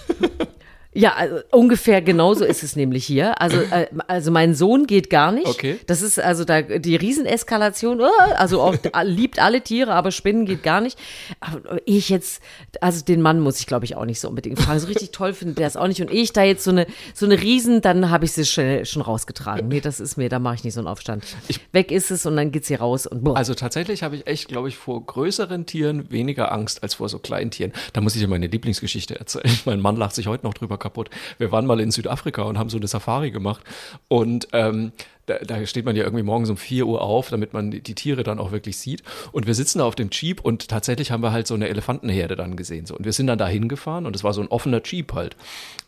[0.95, 3.41] ja, also ungefähr genauso ist es nämlich hier.
[3.41, 5.47] Also, äh, also mein Sohn geht gar nicht.
[5.47, 5.79] Okay.
[5.87, 8.01] Das ist also da die Rieseneskalation.
[8.01, 8.05] äh,
[8.37, 10.99] Also auch liebt alle Tiere, aber Spinnen geht gar nicht.
[11.41, 12.43] Aber ich jetzt,
[12.81, 14.81] also den Mann muss ich glaube ich auch nicht so unbedingt fragen.
[14.81, 16.01] So richtig toll findet der es auch nicht.
[16.03, 19.03] Und ich da jetzt so eine so eine Riesen, dann habe ich sie schon, schon
[19.03, 19.69] rausgetragen.
[19.69, 21.25] Nee, das ist mir, da mache ich nicht so einen Aufstand.
[21.73, 23.37] Weg ist es und dann geht's hier raus und boah.
[23.37, 27.19] Also tatsächlich habe ich echt, glaube ich, vor größeren Tieren weniger Angst als vor so
[27.19, 27.73] kleinen Tieren.
[27.93, 29.51] Da muss ich dir meine Lieblingsgeschichte erzählen.
[29.65, 31.09] Mein Mann lacht sich heute noch drüber kaputt.
[31.39, 33.63] Wir waren mal in Südafrika und haben so eine Safari gemacht.
[34.09, 34.93] Und ähm,
[35.27, 38.25] da, da steht man ja irgendwie morgens um 4 Uhr auf, damit man die, Tiere
[38.25, 39.03] dann auch wirklich sieht.
[39.31, 42.37] Und wir sitzen da auf dem Jeep und tatsächlich haben wir halt so eine Elefantenherde
[42.37, 42.87] dann gesehen.
[42.87, 42.97] So.
[42.97, 45.37] Und wir sind dann da hingefahren und es war so ein offener Jeep halt.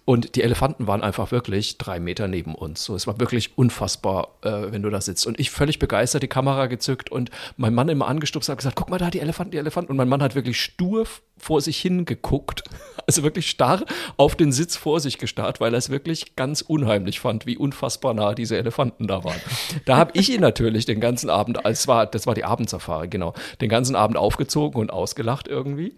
[0.07, 2.85] Und die Elefanten waren einfach wirklich drei Meter neben uns.
[2.85, 5.27] So, es war wirklich unfassbar, äh, wenn du da sitzt.
[5.27, 8.91] Und ich völlig begeistert, die Kamera gezückt und mein Mann immer angestupst hat gesagt, guck
[8.91, 9.91] mal da, die Elefanten, die Elefanten.
[9.91, 11.07] Und mein Mann hat wirklich stur
[11.39, 12.65] vor sich hingeguckt,
[13.07, 13.83] also wirklich starr
[14.19, 18.13] auf den Sitz vor sich gestarrt, weil er es wirklich ganz unheimlich fand, wie unfassbar
[18.13, 19.41] nah diese Elefanten da waren.
[19.87, 23.33] Da habe ich ihn natürlich den ganzen Abend, als war, das war die Abendsafari, genau,
[23.63, 25.95] den ganzen Abend aufgezogen und ausgelacht irgendwie.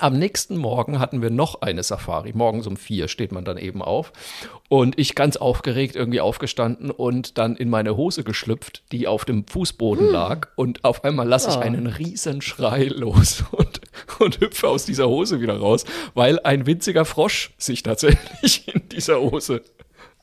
[0.00, 2.32] Am nächsten Morgen hatten wir noch eine Safari.
[2.34, 4.12] Morgens um vier steht man dann eben auf.
[4.68, 9.46] Und ich ganz aufgeregt irgendwie aufgestanden und dann in meine Hose geschlüpft, die auf dem
[9.46, 10.48] Fußboden lag.
[10.56, 13.80] Und auf einmal lasse ich einen riesen Schrei los und,
[14.18, 19.20] und hüpfe aus dieser Hose wieder raus, weil ein winziger Frosch sich tatsächlich in dieser
[19.20, 19.62] Hose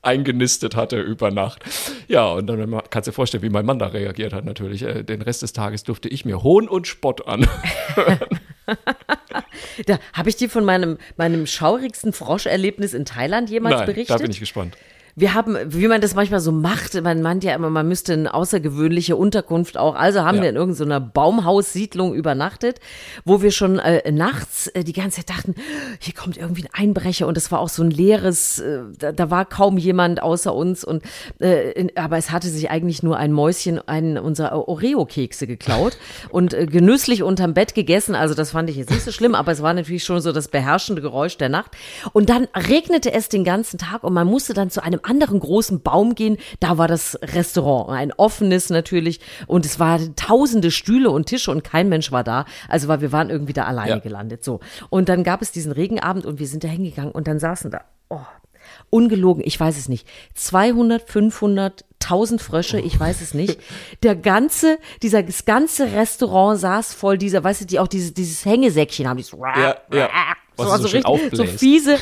[0.01, 1.63] eingenistet hatte über Nacht.
[2.07, 4.81] Ja, und dann kannst du dir vorstellen, wie mein Mann da reagiert hat natürlich.
[4.83, 7.47] Äh, Den Rest des Tages durfte ich mir Hohn und Spott an.
[9.85, 14.15] Da habe ich dir von meinem, meinem schaurigsten Froscherlebnis in Thailand jemals Nein, berichtet.
[14.15, 14.77] da bin ich gespannt.
[15.15, 18.33] Wir haben, wie man das manchmal so macht, man meint ja immer, man müsste eine
[18.33, 19.95] außergewöhnliche Unterkunft auch.
[19.95, 20.43] Also haben Ja.
[20.43, 22.79] wir in irgendeiner Baumhaussiedlung übernachtet,
[23.25, 25.55] wo wir schon äh, nachts äh, die ganze Zeit dachten,
[25.99, 29.29] hier kommt irgendwie ein Einbrecher und es war auch so ein leeres, äh, da, da
[29.29, 31.03] war kaum jemand außer uns und
[31.39, 35.97] äh, in, aber es hatte sich eigentlich nur ein Mäuschen einen unserer Oreo-Kekse geklaut
[36.29, 38.15] und äh, genüsslich unterm Bett gegessen.
[38.15, 40.47] Also das fand ich jetzt nicht so schlimm, aber es war natürlich schon so das
[40.47, 41.71] beherrschende Geräusch der Nacht.
[42.13, 45.81] Und dann regnete es den ganzen Tag und man musste dann zu einem anderen großen
[45.81, 46.37] Baum gehen.
[46.59, 49.19] Da war das Restaurant, ein offenes natürlich.
[49.47, 52.45] Und es waren tausende Stühle und Tische und kein Mensch war da.
[52.67, 53.97] Also weil wir waren irgendwie da alleine Ja.
[53.99, 54.43] gelandet.
[54.43, 54.59] So.
[54.89, 57.81] Und dann gab es diesen Regenabend und wir sind da hingegangen und dann saßen da,
[58.09, 58.19] oh,
[58.89, 63.59] ungelogen, ich weiß es nicht, 200, 500, 1000 Frösche, ich weiß es nicht.
[64.03, 68.43] Der ganze, dieser, das ganze Restaurant saß voll dieser, weißt du, die auch diese, dieses
[68.45, 70.09] Hängesäckchen haben, die so, Ja, ja.
[70.67, 71.97] Was so, so schön richtig, so fiese,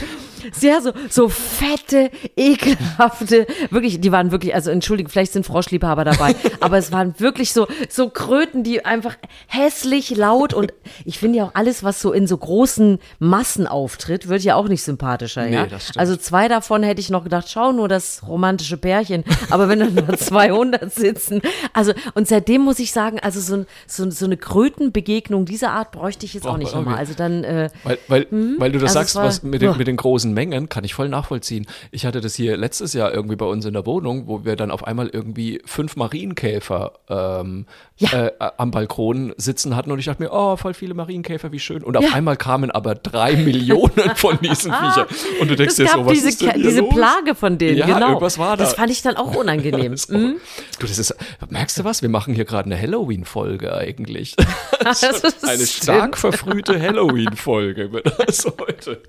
[0.54, 6.36] sehr so, so fette, ekelhafte, wirklich, die waren wirklich, also entschuldige, vielleicht sind Froschliebhaber dabei,
[6.60, 9.17] aber es waren wirklich so, so Kröten, die einfach
[9.48, 10.74] hässlich, laut und
[11.06, 14.67] ich finde ja auch alles, was so in so großen Massen auftritt, wird ja auch
[14.67, 15.65] nicht sympathischer, Nee, ja.
[15.65, 16.00] das stimmt.
[16.00, 19.93] Also zwei davon hätte ich noch gedacht, schau nur das romantische Pärchen, aber wenn dann
[19.93, 21.41] nur 200 sitzen,
[21.74, 26.26] also und seitdem muss ich sagen, also so, so, so eine Krötenbegegnung dieser Art bräuchte
[26.26, 26.95] ich jetzt auch Braucht nicht nochmal.
[26.95, 29.77] auch Also dann, äh, Weil, weil, weil du das Also sagst, war- was mit den,
[29.77, 31.67] mit den großen Mengen, kann ich voll nachvollziehen.
[31.91, 34.71] Ich hatte das hier letztes Jahr irgendwie bei uns in der Wohnung, wo wir dann
[34.71, 37.65] auf einmal irgendwie fünf Marienkäfer ähm,
[37.97, 38.25] Ja.
[38.27, 41.83] äh, am Balkon sitzen hatten und ich dachte mir, oh, voll viele Marienkäfer, wie schön.
[41.83, 42.13] Und auf Ja.
[42.13, 45.07] einmal kamen aber drei Millionen von diesen Viechern.
[45.41, 46.93] Und du denkst es dir so, was diese, ist denn hier diese los?
[46.95, 48.07] Plage von denen, Ja, genau.
[48.09, 48.63] irgendwas war da.
[48.63, 49.95] Das fand ich dann auch unangenehm.
[49.97, 50.17] So.
[50.17, 50.35] Mhm.
[50.79, 51.15] Du, das ist,
[51.49, 52.01] merkst du was?
[52.01, 54.35] Wir machen hier gerade eine Halloween-Folge eigentlich.
[54.81, 55.03] Das
[55.43, 57.89] eine stark verfrühte Halloween-Folge
[58.30, 59.02] das heute.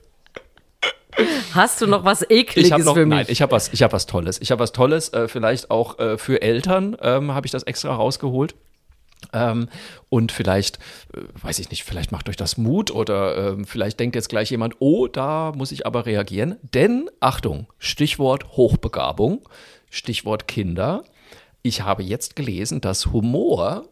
[1.54, 3.16] Hast du noch was Ekliges noch, für mich?
[3.16, 4.40] nein, ich habe was, ich habe was Tolles.
[4.40, 7.94] Ich habe was Tolles, äh, vielleicht auch äh, für Eltern ähm, habe ich das extra
[7.94, 8.54] rausgeholt.
[9.32, 9.68] Ähm,
[10.08, 10.78] und vielleicht,
[11.14, 14.50] äh, weiß ich nicht, vielleicht macht euch das Mut oder ähm, vielleicht denkt jetzt gleich
[14.50, 16.56] jemand, oh, da muss ich aber reagieren.
[16.62, 19.46] Denn, Achtung, Stichwort Hochbegabung,
[19.90, 21.04] Stichwort Kinder.
[21.62, 23.84] Ich habe jetzt gelesen, dass Humor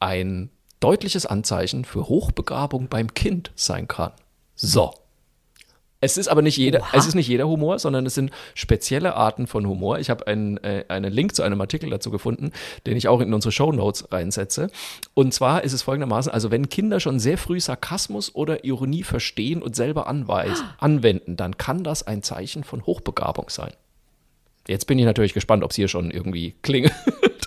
[0.00, 4.12] ein deutliches Anzeichen für Hochbegabung beim Kind sein kann.
[4.58, 4.92] So.
[6.00, 6.90] Es ist aber nicht jeder, Oha.
[6.92, 9.98] es ist nicht jeder Humor, sondern es sind spezielle Arten von Humor.
[9.98, 12.52] Ich habe einen, äh, einen Link zu einem Artikel dazu gefunden,
[12.86, 14.70] den ich auch in unsere Show Notes reinsetze.
[15.14, 19.60] Und zwar ist es folgendermaßen, also wenn Kinder schon sehr früh Sarkasmus oder Ironie verstehen
[19.60, 23.72] und selber anweisen, anwenden, dann kann das ein Zeichen von Hochbegabung sein.
[24.68, 26.94] Jetzt bin ich natürlich gespannt, ob es hier schon irgendwie klingelt.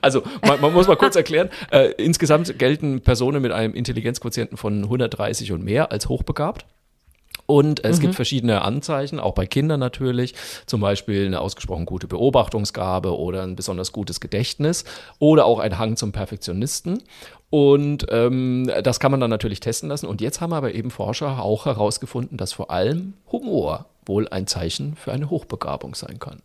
[0.00, 4.84] Also, man, man muss mal kurz erklären, äh, insgesamt gelten Personen mit einem Intelligenzquotienten von
[4.84, 6.64] 130 und mehr als hochbegabt.
[7.50, 10.34] Und es gibt verschiedene Anzeichen, auch bei Kindern natürlich,
[10.66, 14.84] zum Beispiel eine ausgesprochen gute Beobachtungsgabe oder ein besonders gutes Gedächtnis
[15.18, 17.02] oder auch ein Hang zum Perfektionisten.
[17.48, 20.04] Und ähm, das kann man dann natürlich testen lassen.
[20.04, 24.94] Und jetzt haben aber eben Forscher auch herausgefunden, dass vor allem Humor wohl ein Zeichen
[24.96, 26.42] für eine Hochbegabung sein kann.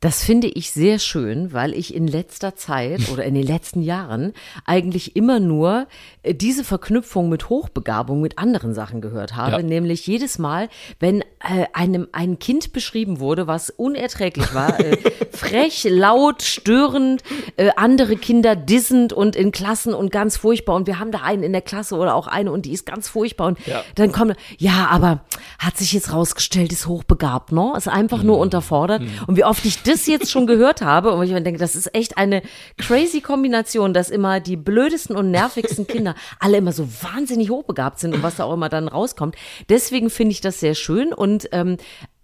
[0.00, 4.32] Das finde ich sehr schön, weil ich in letzter Zeit oder in den letzten Jahren
[4.64, 5.88] eigentlich immer nur
[6.22, 9.56] äh, diese Verknüpfung mit Hochbegabung mit anderen Sachen gehört habe.
[9.56, 9.62] Ja.
[9.62, 10.68] Nämlich jedes Mal,
[11.00, 14.98] wenn äh, einem ein Kind beschrieben wurde, was unerträglich war, äh,
[15.32, 17.24] frech, laut, störend,
[17.56, 20.76] äh, andere Kinder dissend und in Klassen und ganz furchtbar.
[20.76, 23.08] Und wir haben da einen in der Klasse oder auch eine und die ist ganz
[23.08, 23.48] furchtbar.
[23.48, 23.82] Und Ja.
[23.96, 25.22] dann kommt, ja, aber
[25.58, 27.72] hat sich jetzt rausgestellt, ist hochbegabt, ne?
[27.76, 29.02] Ist einfach nur unterfordert.
[29.26, 31.94] Und wie oft ich das jetzt schon gehört habe und ich mir denke, das ist
[31.94, 32.42] echt eine
[32.76, 38.14] crazy Kombination, dass immer die blödesten und nervigsten Kinder alle immer so wahnsinnig hochbegabt sind
[38.14, 39.36] und was da auch immer dann rauskommt.
[39.68, 41.76] Deswegen finde ich das sehr schön und ähm,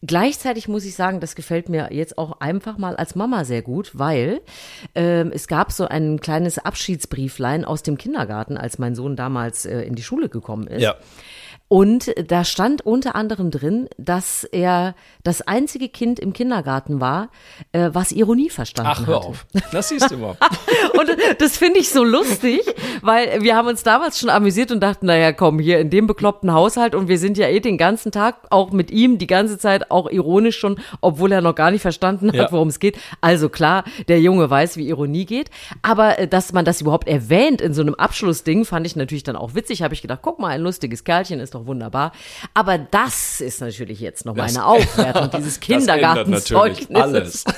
[0.07, 3.93] Gleichzeitig muss ich sagen, das gefällt mir jetzt auch einfach mal als Mama sehr gut,
[3.95, 4.43] weil
[4.95, 9.81] ähm, es gab so ein kleines Abschiedsbrieflein aus dem Kindergarten, als mein Sohn damals äh,
[9.83, 10.83] in die Schule gekommen ist.
[11.75, 17.31] Und da stand unter anderem drin, dass er das einzige Kind im Kindergarten war,
[17.73, 19.27] äh, was Ironie verstanden Ach, hör hatte.
[19.27, 19.47] auf.
[19.73, 20.37] Das siehst du mal.
[20.99, 22.61] Und das finde ich so lustig,
[23.03, 26.53] weil wir haben uns damals schon amüsiert und dachten, naja, komm, hier in dem bekloppten
[26.53, 29.91] Haushalt und wir sind ja eh den ganzen Tag auch mit ihm die ganze Zeit
[29.91, 32.53] auch ironisch schon, obwohl er noch gar nicht verstanden hat, Ja.
[32.53, 32.97] worum es geht.
[33.21, 35.51] Also klar, der Junge weiß, wie Ironie geht.
[35.83, 39.37] Aber äh, dass man das überhaupt erwähnt in so einem Abschlussding, fand ich natürlich dann
[39.37, 39.83] auch witzig.
[39.83, 42.13] Habe ich gedacht, guck mal, ein lustiges Kerlchen ist doch wunderbar.
[42.55, 45.61] Aber das ist natürlich jetzt noch meine Aufwertung dieses
[46.25, 46.95] Kindergartenzeugnisses.
[46.95, 47.45] alles.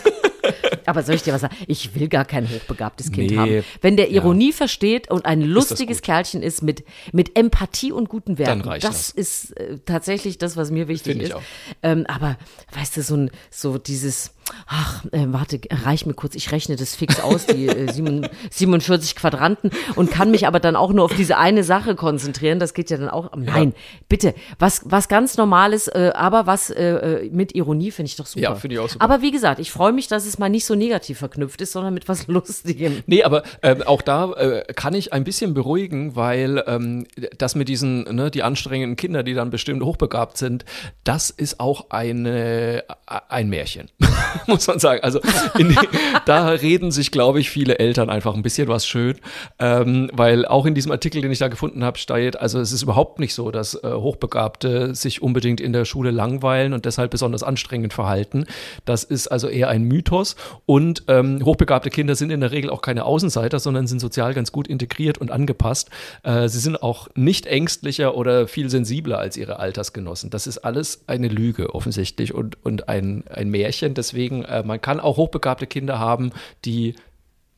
[0.86, 1.56] Aber soll ich dir was sagen?
[1.66, 3.36] Ich will gar kein hochbegabtes Kind Nee.
[3.36, 3.64] haben.
[3.80, 6.02] Wenn der Ironie versteht und ein lustiges.
[6.02, 9.10] Kerlchen ist mit, mit Empathie und guten Werten, das, das.
[9.10, 11.34] ist äh, tatsächlich das, was mir wichtig ist.
[11.82, 12.36] Ähm, aber
[12.72, 14.32] weißt du, so, ein, so dieses,
[14.66, 19.16] ach, äh, warte, reich mir kurz, ich rechne das fix aus, die äh, sieben- 47
[19.16, 22.58] Quadranten und kann mich aber dann auch nur auf diese eine Sache konzentrieren.
[22.58, 23.30] Das geht ja dann auch.
[23.36, 23.74] Nein,
[24.08, 26.84] bitte, was, was ganz Normales, äh, aber was äh,
[27.24, 28.40] äh, mit Ironie finde ich doch super.
[28.42, 29.04] Ja, finde ich auch super.
[29.04, 31.94] Aber wie gesagt, ich freue mich, dass es mal nicht so negativ verknüpft ist, sondern
[31.94, 33.02] mit was Lustigem.
[33.06, 37.06] Nee, aber ähm, auch da äh, kann ich ein bisschen beruhigen, weil ähm,
[37.38, 40.64] das mit diesen, ne, die anstrengenden Kinder, die dann bestimmt hochbegabt sind,
[41.04, 42.84] das ist auch eine,
[43.28, 43.90] ein Märchen.
[44.46, 45.02] muss man sagen.
[45.02, 45.20] Also
[45.58, 45.76] die,
[46.24, 49.16] da reden sich, glaube ich, viele Eltern einfach ein bisschen was schön,
[49.58, 52.82] ähm, weil auch in diesem Artikel, den ich da gefunden habe, steht, also es ist
[52.82, 57.42] überhaupt nicht so, dass äh, Hochbegabte sich unbedingt in der Schule langweilen und deshalb besonders
[57.42, 58.46] anstrengend verhalten.
[58.84, 62.82] Das ist also eher ein Mythos und ähm, hochbegabte Kinder sind in der Regel auch
[62.82, 65.90] keine Außenseiter, sondern sind sozial ganz gut integriert und angepasst.
[66.22, 70.30] Äh, sie sind auch nicht ängstlicher oder viel sensibler als ihre Altersgenossen.
[70.30, 73.94] Das ist alles eine Lüge offensichtlich und, und ein, ein Märchen.
[73.94, 76.32] Deswegen, äh, man kann auch hochbegabte Kinder haben,
[76.64, 76.94] die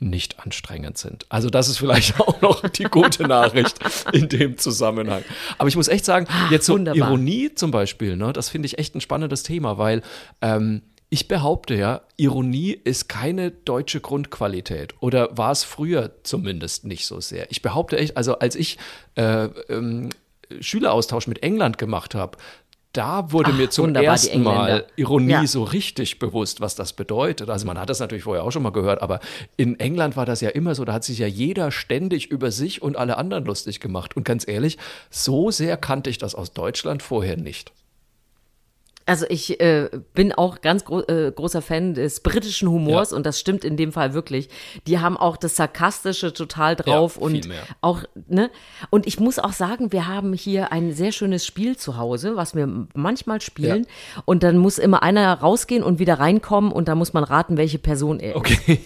[0.00, 1.26] nicht anstrengend sind.
[1.28, 3.78] Also das ist vielleicht auch noch die gute Nachricht
[4.12, 5.24] in dem Zusammenhang.
[5.58, 7.08] Aber ich muss echt sagen, Ah, jetzt so wunderbar.
[7.08, 10.02] Ironie zum Beispiel, ne, das finde ich echt ein spannendes Thema, weil
[10.40, 17.06] ähm, ich behaupte ja, Ironie ist keine deutsche Grundqualität oder war es früher zumindest nicht
[17.06, 17.50] so sehr.
[17.50, 18.78] Ich behaupte echt, also als ich
[19.16, 20.10] äh, ähm,
[20.60, 22.38] Schüleraustausch mit England gemacht habe,
[22.92, 24.86] da wurde Ach, mir zum ersten Mal.
[24.96, 25.46] Ironie Ja.
[25.46, 27.50] so richtig bewusst, was das bedeutet.
[27.50, 29.20] Also man hat das natürlich vorher auch schon mal gehört, aber
[29.56, 32.82] in England war das ja immer so, da hat sich ja jeder ständig über sich
[32.82, 34.16] und alle anderen lustig gemacht.
[34.16, 34.78] Und ganz ehrlich,
[35.10, 37.72] so sehr kannte ich das aus Deutschland vorher nicht.
[39.08, 43.16] Also ich äh, bin auch ganz gro äh, großer Fan des britischen Humors Ja.
[43.16, 44.48] und das stimmt in dem Fall wirklich.
[44.86, 47.62] Die haben auch das Sarkastische total drauf Ja, und mehr.
[47.80, 48.50] auch, ne?
[48.90, 52.54] Und ich muss auch sagen, wir haben hier ein sehr schönes Spiel zu Hause, was
[52.54, 53.86] wir manchmal spielen.
[54.26, 57.78] Und dann muss immer einer rausgehen und wieder reinkommen und da muss man raten, welche
[57.78, 58.60] Person er ist.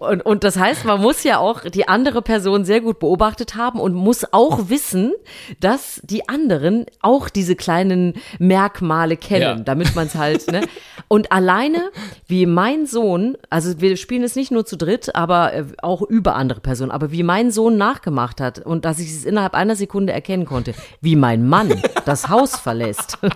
[0.00, 3.78] Und, und das heißt, man muss ja auch die andere Person sehr gut beobachtet haben
[3.78, 5.12] und muss auch wissen,
[5.60, 9.54] dass die anderen auch diese kleinen Merkmale kennen, Ja.
[9.56, 10.62] damit man es halt, ne?
[11.08, 11.90] Und alleine,
[12.26, 16.34] wie mein Sohn, also wir spielen es nicht nur zu dritt, aber äh, auch über
[16.34, 20.14] andere Personen, aber wie mein Sohn nachgemacht hat und dass ich es innerhalb einer Sekunde
[20.14, 21.74] erkennen konnte, wie mein Mann
[22.06, 23.18] das Haus verlässt.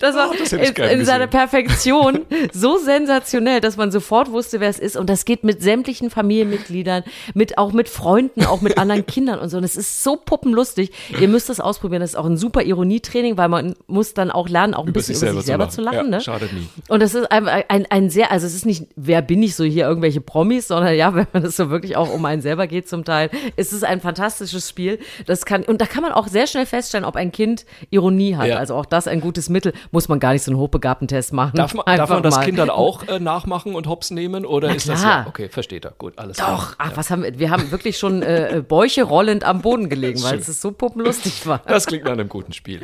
[0.00, 1.28] Das war Oh, das in, in seiner.
[1.28, 4.96] Perfektion so sensationell, dass man sofort wusste, wer es ist.
[4.96, 9.48] Und das geht mit sämtlichen Familienmitgliedern, mit auch mit Freunden, auch mit anderen Kindern und
[9.48, 9.58] so.
[9.58, 10.90] Und es ist so puppenlustig.
[11.20, 12.00] Ihr müsst das ausprobieren.
[12.00, 15.16] Das ist auch ein super Ironietraining, weil man muss dann auch lernen, auch ein bisschen
[15.16, 15.96] über sich selber zu lachen.
[15.96, 16.20] Ja, ne?
[16.20, 16.68] Schadet nie.
[16.88, 19.64] Und das ist ein, ein, ein sehr, also es ist nicht, wer bin ich so
[19.64, 22.88] hier, irgendwelche Promis, sondern ja, wenn man es so wirklich auch um einen selber geht
[22.88, 24.98] zum Teil, ist es ein fantastisches Spiel.
[25.26, 28.48] Das kann, und da kann man auch sehr schnell feststellen, ob ein Kind Ironie hat.
[28.48, 28.56] Ja.
[28.56, 31.56] Also auch das ein gutes Mittel, muss man gar nicht so einen hochbegabten Test machen.
[31.56, 32.44] Darf man, darf man das mal.
[32.44, 34.44] Kind dann auch äh, nachmachen und hops nehmen?
[34.44, 35.22] Oder Na ist das klar.
[35.22, 35.92] ja, okay, versteht er.
[35.92, 36.74] Gut, alles Doch, klar.
[36.78, 40.22] ach, was haben wir, wir haben wirklich schon äh, äh, Bäuche rollend am Boden gelegen,
[40.24, 41.62] weil es so puppenlustig war.
[41.66, 42.82] Das klingt nach einem guten Spiel.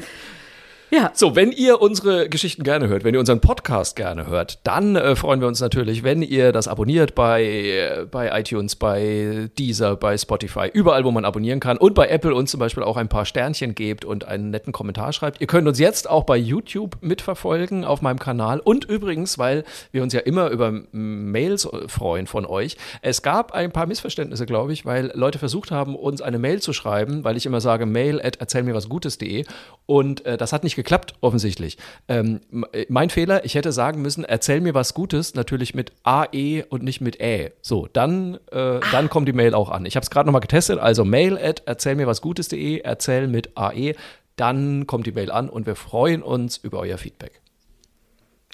[0.94, 1.10] Ja.
[1.12, 5.16] So, wenn ihr unsere Geschichten gerne hört, wenn ihr unseren Podcast gerne hört, dann äh,
[5.16, 10.16] freuen wir uns natürlich, wenn ihr das abonniert bei, äh, bei iTunes, bei Deezer, bei
[10.16, 13.24] Spotify, überall, wo man abonnieren kann und bei Apple uns zum Beispiel auch ein paar
[13.24, 15.40] Sternchen gebt und einen netten Kommentar schreibt.
[15.40, 20.00] Ihr könnt uns jetzt auch bei YouTube mitverfolgen auf meinem Kanal und übrigens, weil wir
[20.04, 24.72] uns ja immer über Mails äh, freuen von euch, es gab ein paar Missverständnisse, glaube
[24.72, 28.20] ich, weil Leute versucht haben, uns eine Mail zu schreiben, weil ich immer sage mail
[28.22, 29.44] at erzählmirwasgutes.de
[29.86, 30.83] und äh, das hat nicht geklappt,
[31.20, 31.78] offensichtlich.
[32.08, 32.40] Ähm,
[32.72, 36.82] äh, mein Fehler, ich hätte sagen müssen, erzähl mir was Gutes, natürlich mit AE und
[36.82, 37.52] nicht mit Ä.
[37.62, 39.86] So, dann, äh, dann kommt die Mail auch an.
[39.86, 43.94] Ich habe es gerade nochmal getestet, also mail at erzählmirwasgutes.de, erzähl mit AE,
[44.36, 47.40] dann kommt die Mail an und wir freuen uns über euer Feedback.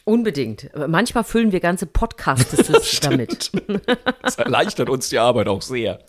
[0.04, 0.70] Unbedingt.
[0.88, 3.50] Manchmal füllen wir ganze Podcasts damit.
[4.22, 6.00] Das erleichtert uns die Arbeit auch sehr.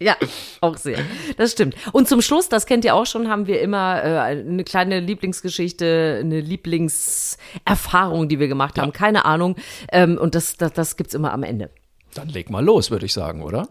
[0.00, 0.16] Ja,
[0.60, 0.98] auch sehr.
[1.36, 1.76] Das stimmt.
[1.92, 6.20] Und zum Schluss, das kennt ihr auch schon, haben wir immer äh, eine kleine Lieblingsgeschichte,
[6.22, 8.92] eine Lieblingserfahrung, die wir gemacht haben.
[8.92, 9.56] Keine Ahnung.
[9.92, 11.70] Ähm, und das, das, das gibt's immer am Ende.
[12.14, 13.68] Dann leg mal los, würde ich sagen, oder?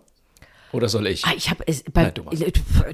[0.74, 1.24] Oder soll ich?
[1.24, 2.44] Ah, ich habe es bei Nein, du machst.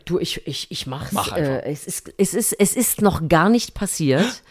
[0.06, 1.14] du ich ich ich mach's.
[1.14, 1.64] Mach einfach.
[1.66, 4.44] Äh, es ist es ist es ist noch gar nicht passiert,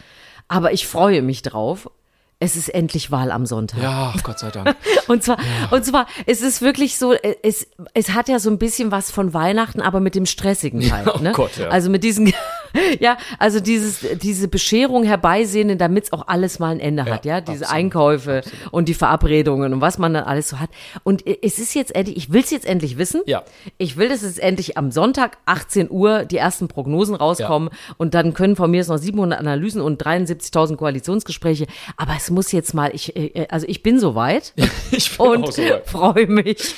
[0.48, 1.90] aber ich freue mich drauf.
[2.40, 3.82] Es ist endlich Wahl am Sonntag.
[3.82, 4.76] Ja, Gott sei Dank.
[5.08, 5.38] Und zwar,
[5.70, 9.10] und zwar, es ist wirklich so, äh, es, es hat ja so ein bisschen was
[9.10, 11.10] von Weihnachten, aber mit dem stressigen Teil.
[11.14, 11.32] oh ne?
[11.32, 11.68] Gott, ja.
[11.68, 12.34] Also mit diesen,
[13.00, 17.40] ja, also dieses, diese Bescherung herbeisehnen, damit es auch alles mal ein Ende hat, ja,
[17.40, 20.70] diese absolut, Einkäufe und die Verabredungen und was man dann alles so hat.
[21.04, 23.22] Und äh, es ist jetzt endlich, ich will es jetzt endlich wissen.
[23.26, 23.42] Ja.
[23.78, 28.34] Ich will, dass es endlich am Sonntag 18 Uhr die ersten Prognosen rauskommen und dann
[28.34, 31.66] können von mir jetzt noch 700 Analysen und 73.000 Koalitionsgespräche.
[31.96, 34.52] Aber es muss jetzt mal, ich, äh, also ich bin soweit
[34.90, 35.86] Ich bin und so weit.
[35.88, 36.74] freue mich,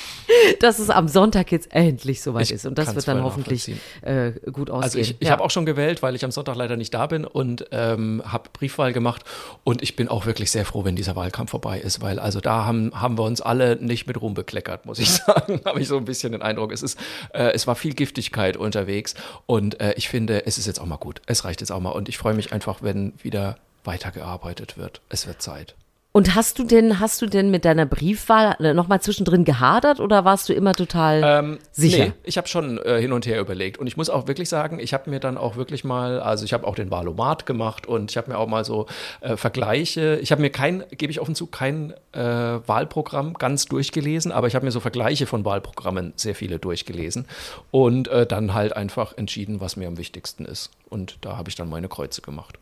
[0.59, 2.65] dass es am Sonntag jetzt endlich soweit Ich ist.
[2.65, 4.83] Und das wird dann hoffentlich äh, gut ausgehen.
[4.83, 5.33] Also ich, ich Ja.
[5.33, 8.49] habe auch schon gewählt, weil ich am Sonntag leider nicht da bin und ähm, habe
[8.53, 9.23] Briefwahl gemacht.
[9.63, 12.65] Und ich bin auch wirklich sehr froh, wenn dieser Wahlkampf vorbei ist, weil also da
[12.65, 15.61] haben, haben wir uns alle nicht mit Ruhm bekleckert, muss ich sagen.
[15.65, 16.71] habe ich so ein bisschen den Eindruck.
[16.71, 16.99] Es, ist,
[17.33, 19.15] äh, es war viel Giftigkeit unterwegs
[19.45, 21.21] und äh, ich finde, es ist jetzt auch mal gut.
[21.25, 21.91] Es reicht jetzt auch mal.
[21.91, 25.01] Und ich freue mich einfach, wenn wieder weitergearbeitet wird.
[25.09, 25.75] Es wird Zeit.
[26.13, 30.49] Und hast du denn, hast du denn mit deiner Briefwahl nochmal zwischendrin gehadert oder warst
[30.49, 32.07] du immer total Ähm, sicher?
[32.07, 33.77] Nee, ich habe schon äh, hin und her überlegt.
[33.77, 36.51] Und ich muss auch wirklich sagen, ich habe mir dann auch wirklich mal, also ich
[36.51, 38.87] habe auch den Wahlomat gemacht und ich habe mir auch mal so
[39.21, 44.33] äh, Vergleiche, ich habe mir kein, gebe ich offen zu, kein äh, Wahlprogramm ganz durchgelesen,
[44.33, 47.25] aber ich habe mir so Vergleiche von Wahlprogrammen sehr viele durchgelesen
[47.71, 50.71] und äh, dann halt einfach entschieden, was mir am wichtigsten ist.
[50.89, 52.59] Und da habe ich dann meine Kreuze gemacht.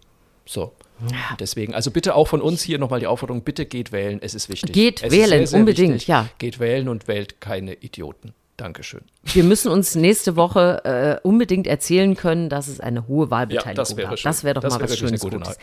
[0.51, 0.73] So.
[1.39, 4.49] Deswegen, also bitte auch von uns hier nochmal die Aufforderung, bitte geht wählen, es ist
[4.49, 4.73] wichtig.
[4.73, 6.07] Geht es wählen, sehr, sehr unbedingt, wichtig.
[6.07, 6.27] ja.
[6.39, 8.33] Geht wählen und wählt keine Idioten.
[8.57, 9.01] Dankeschön.
[9.23, 13.73] Wir müssen uns nächste Woche äh, unbedingt erzählen können, dass es eine hohe Wahlbeteiligung Ja,
[13.75, 14.17] das wäre gab.
[14.19, 14.29] schön.
[14.29, 15.57] Das wäre doch Das mal wäre was Schönes gute Gutes.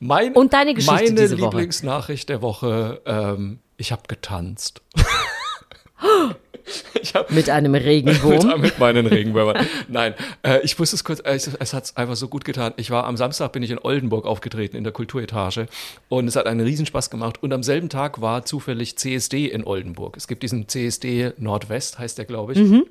[0.00, 1.44] Mein, Und deine Geschichte Meine diese Woche.
[1.56, 4.82] Lieblingsnachricht der Woche, ähm, ich habe getanzt.
[7.14, 8.46] habe Mit einem Regenwurm.
[8.52, 9.66] mit, mit meinen Regenwürmern.
[9.88, 12.72] Nein, äh, ich wusste es kurz, äh, es, es hat einfach so gut getan.
[12.76, 15.66] Ich war am Samstag, bin ich in Oldenburg aufgetreten, in der Kulturetage
[16.08, 20.16] und es hat einen Riesenspaß gemacht und am selben Tag war zufällig CSD in Oldenburg.
[20.16, 22.58] Es gibt diesen CSD Nordwest, heißt der, glaube ich.
[22.58, 22.84] Mhm.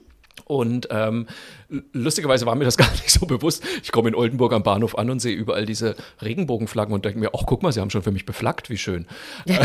[0.46, 1.28] Und ähm,
[1.94, 3.64] lustigerweise war mir das gar nicht so bewusst.
[3.84, 7.32] Ich komme in Oldenburg am Bahnhof an und sehe überall diese Regenbogenflaggen und denke mir,
[7.36, 9.06] ach guck mal, sie haben schon für mich beflaggt, wie schön.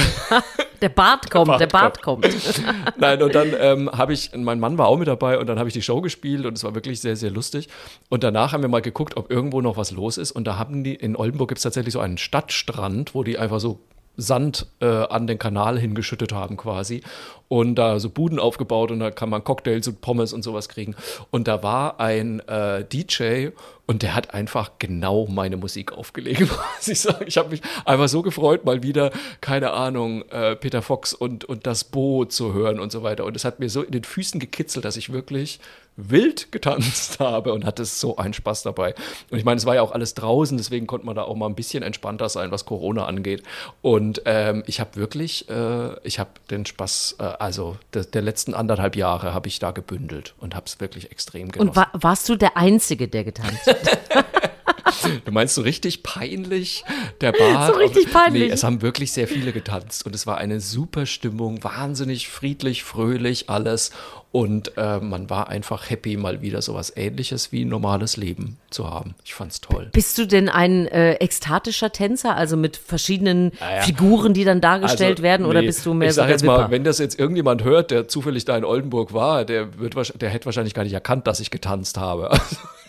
[0.81, 2.29] Der Bart kommt, der Bart Bart kommt.
[2.99, 5.69] Nein, und dann ähm, habe ich, mein Mann war auch mit dabei und dann habe
[5.69, 7.69] ich die Show gespielt und es war wirklich sehr, sehr lustig.
[8.11, 10.33] Und danach haben wir mal geguckt, ob irgendwo noch was los ist.
[10.33, 13.61] Und da haben die, in Oldenburg gibt es tatsächlich so einen Stadtstrand, wo die einfach
[13.61, 13.81] so
[14.17, 17.03] Sand äh, an den Kanal hingeschüttet haben quasi
[17.49, 20.97] und da so Buden aufgebaut und da kann man Cocktails und Pommes und sowas kriegen.
[21.31, 23.49] Und da war ein äh, DJ
[23.87, 26.41] und der hat einfach genau meine Musik aufgelegt,
[26.77, 27.25] muss ich sagen.
[27.27, 29.11] Ich habe mich einfach so gefreut, mal wieder,
[29.41, 33.25] keine Ahnung, äh, Peter Fox und, und das Boot zu hören und so weiter.
[33.25, 35.61] Und es hat mir so in den Füßen gekitzelt, dass ich wirklich
[35.97, 38.95] wild getanzt habe und hatte so einen Spaß dabei.
[39.31, 41.47] Und ich meine, es war ja auch alles draußen, deswegen konnte man da auch mal
[41.47, 43.43] ein bisschen entspannter sein, was Corona angeht.
[43.83, 48.55] Und ähm, ich habe wirklich, äh, ich habe den Spaß, äh, also der, der letzten
[48.55, 51.69] anderthalb Jahre habe ich da gebündelt und habe es wirklich extrem genossen.
[51.71, 54.51] Und wa warst du der Einzige, der getanzt hat?
[55.25, 56.85] Du meinst so richtig peinlich?
[57.21, 57.67] Der Bar.
[57.69, 58.49] So richtig peinlich.
[58.49, 62.85] Nee, es haben wirklich sehr viele getanzt und es war eine super Stimmung, wahnsinnig friedlich,
[62.85, 63.91] fröhlich, alles.
[64.31, 68.91] Und äh, man war einfach happy, mal wieder sowas ähnliches wie ein normales Leben zu
[68.91, 69.15] haben.
[69.25, 69.91] Ich fand's toll.
[69.93, 73.83] Bist du denn ein äh, ekstatischer Tänzer, also mit verschiedenen ja.
[73.83, 76.45] Figuren, die dann dargestellt Also, werden, oder nee, bist du mehr ich so sag jetzt
[76.45, 76.71] mal, Wipper?
[76.73, 80.47] wenn das jetzt irgendjemand hört, der zufällig da in Oldenburg war, der wird der hätte
[80.47, 82.37] wahrscheinlich gar nicht erkannt, dass ich getanzt habe.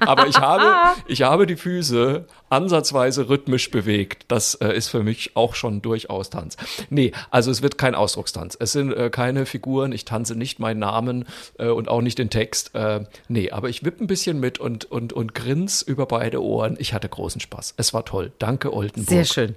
[0.00, 4.24] Aber ich habe, ich habe die Füße ansatzweise rhythmisch bewegt.
[4.28, 6.56] Das äh, ist für mich auch schon durchaus Tanz.
[6.90, 8.56] Nee, also es wird kein Ausdruckstanz.
[8.58, 9.92] Es sind äh, keine Figuren.
[9.92, 11.26] Ich tanze nicht meinen Namen
[11.58, 12.74] äh, und auch nicht den Text.
[12.74, 16.76] Äh, nee, aber ich wippe ein bisschen mit und, und, und grins über beide Ohren.
[16.78, 17.74] Ich hatte großen Spaß.
[17.76, 18.32] Es war toll.
[18.38, 19.08] Danke, Oldenburg.
[19.08, 19.56] Sehr schön.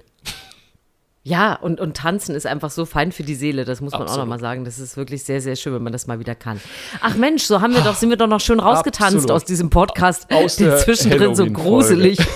[1.24, 4.04] Ja, und, und tanzen ist einfach so fein für die Seele, das muss man auch
[4.06, 4.24] Absolut.
[4.24, 4.64] nochmal sagen.
[4.64, 6.60] Das ist wirklich sehr, sehr schön, wenn man das mal wieder kann.
[7.00, 9.30] Ach Mensch, so haben wir doch, sind wir doch noch schön rausgetanzt Absolut.
[9.30, 12.18] aus diesem Podcast, Aus der zwischendrin so gruselig.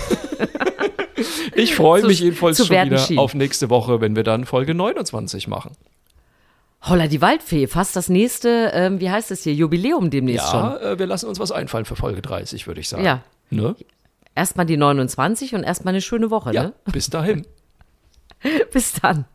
[1.55, 3.17] Ich freue mich jedenfalls schon wieder schien.
[3.17, 5.71] auf nächste Woche, wenn wir dann Folge 29 machen.
[6.83, 10.59] Holla, die Waldfee, fast das nächste, ähm, wie heißt das hier, Jubiläum demnächst schon.
[10.59, 13.03] Ja, äh, wir lassen uns was einfallen für Folge 30, würde ich sagen.
[13.03, 13.21] Ja.
[13.49, 13.75] Ne?
[14.35, 16.73] Erstmal die 29 und erstmal eine schöne Woche, Ja, ne?
[16.91, 17.45] bis dahin.
[18.71, 19.25] Bis dann.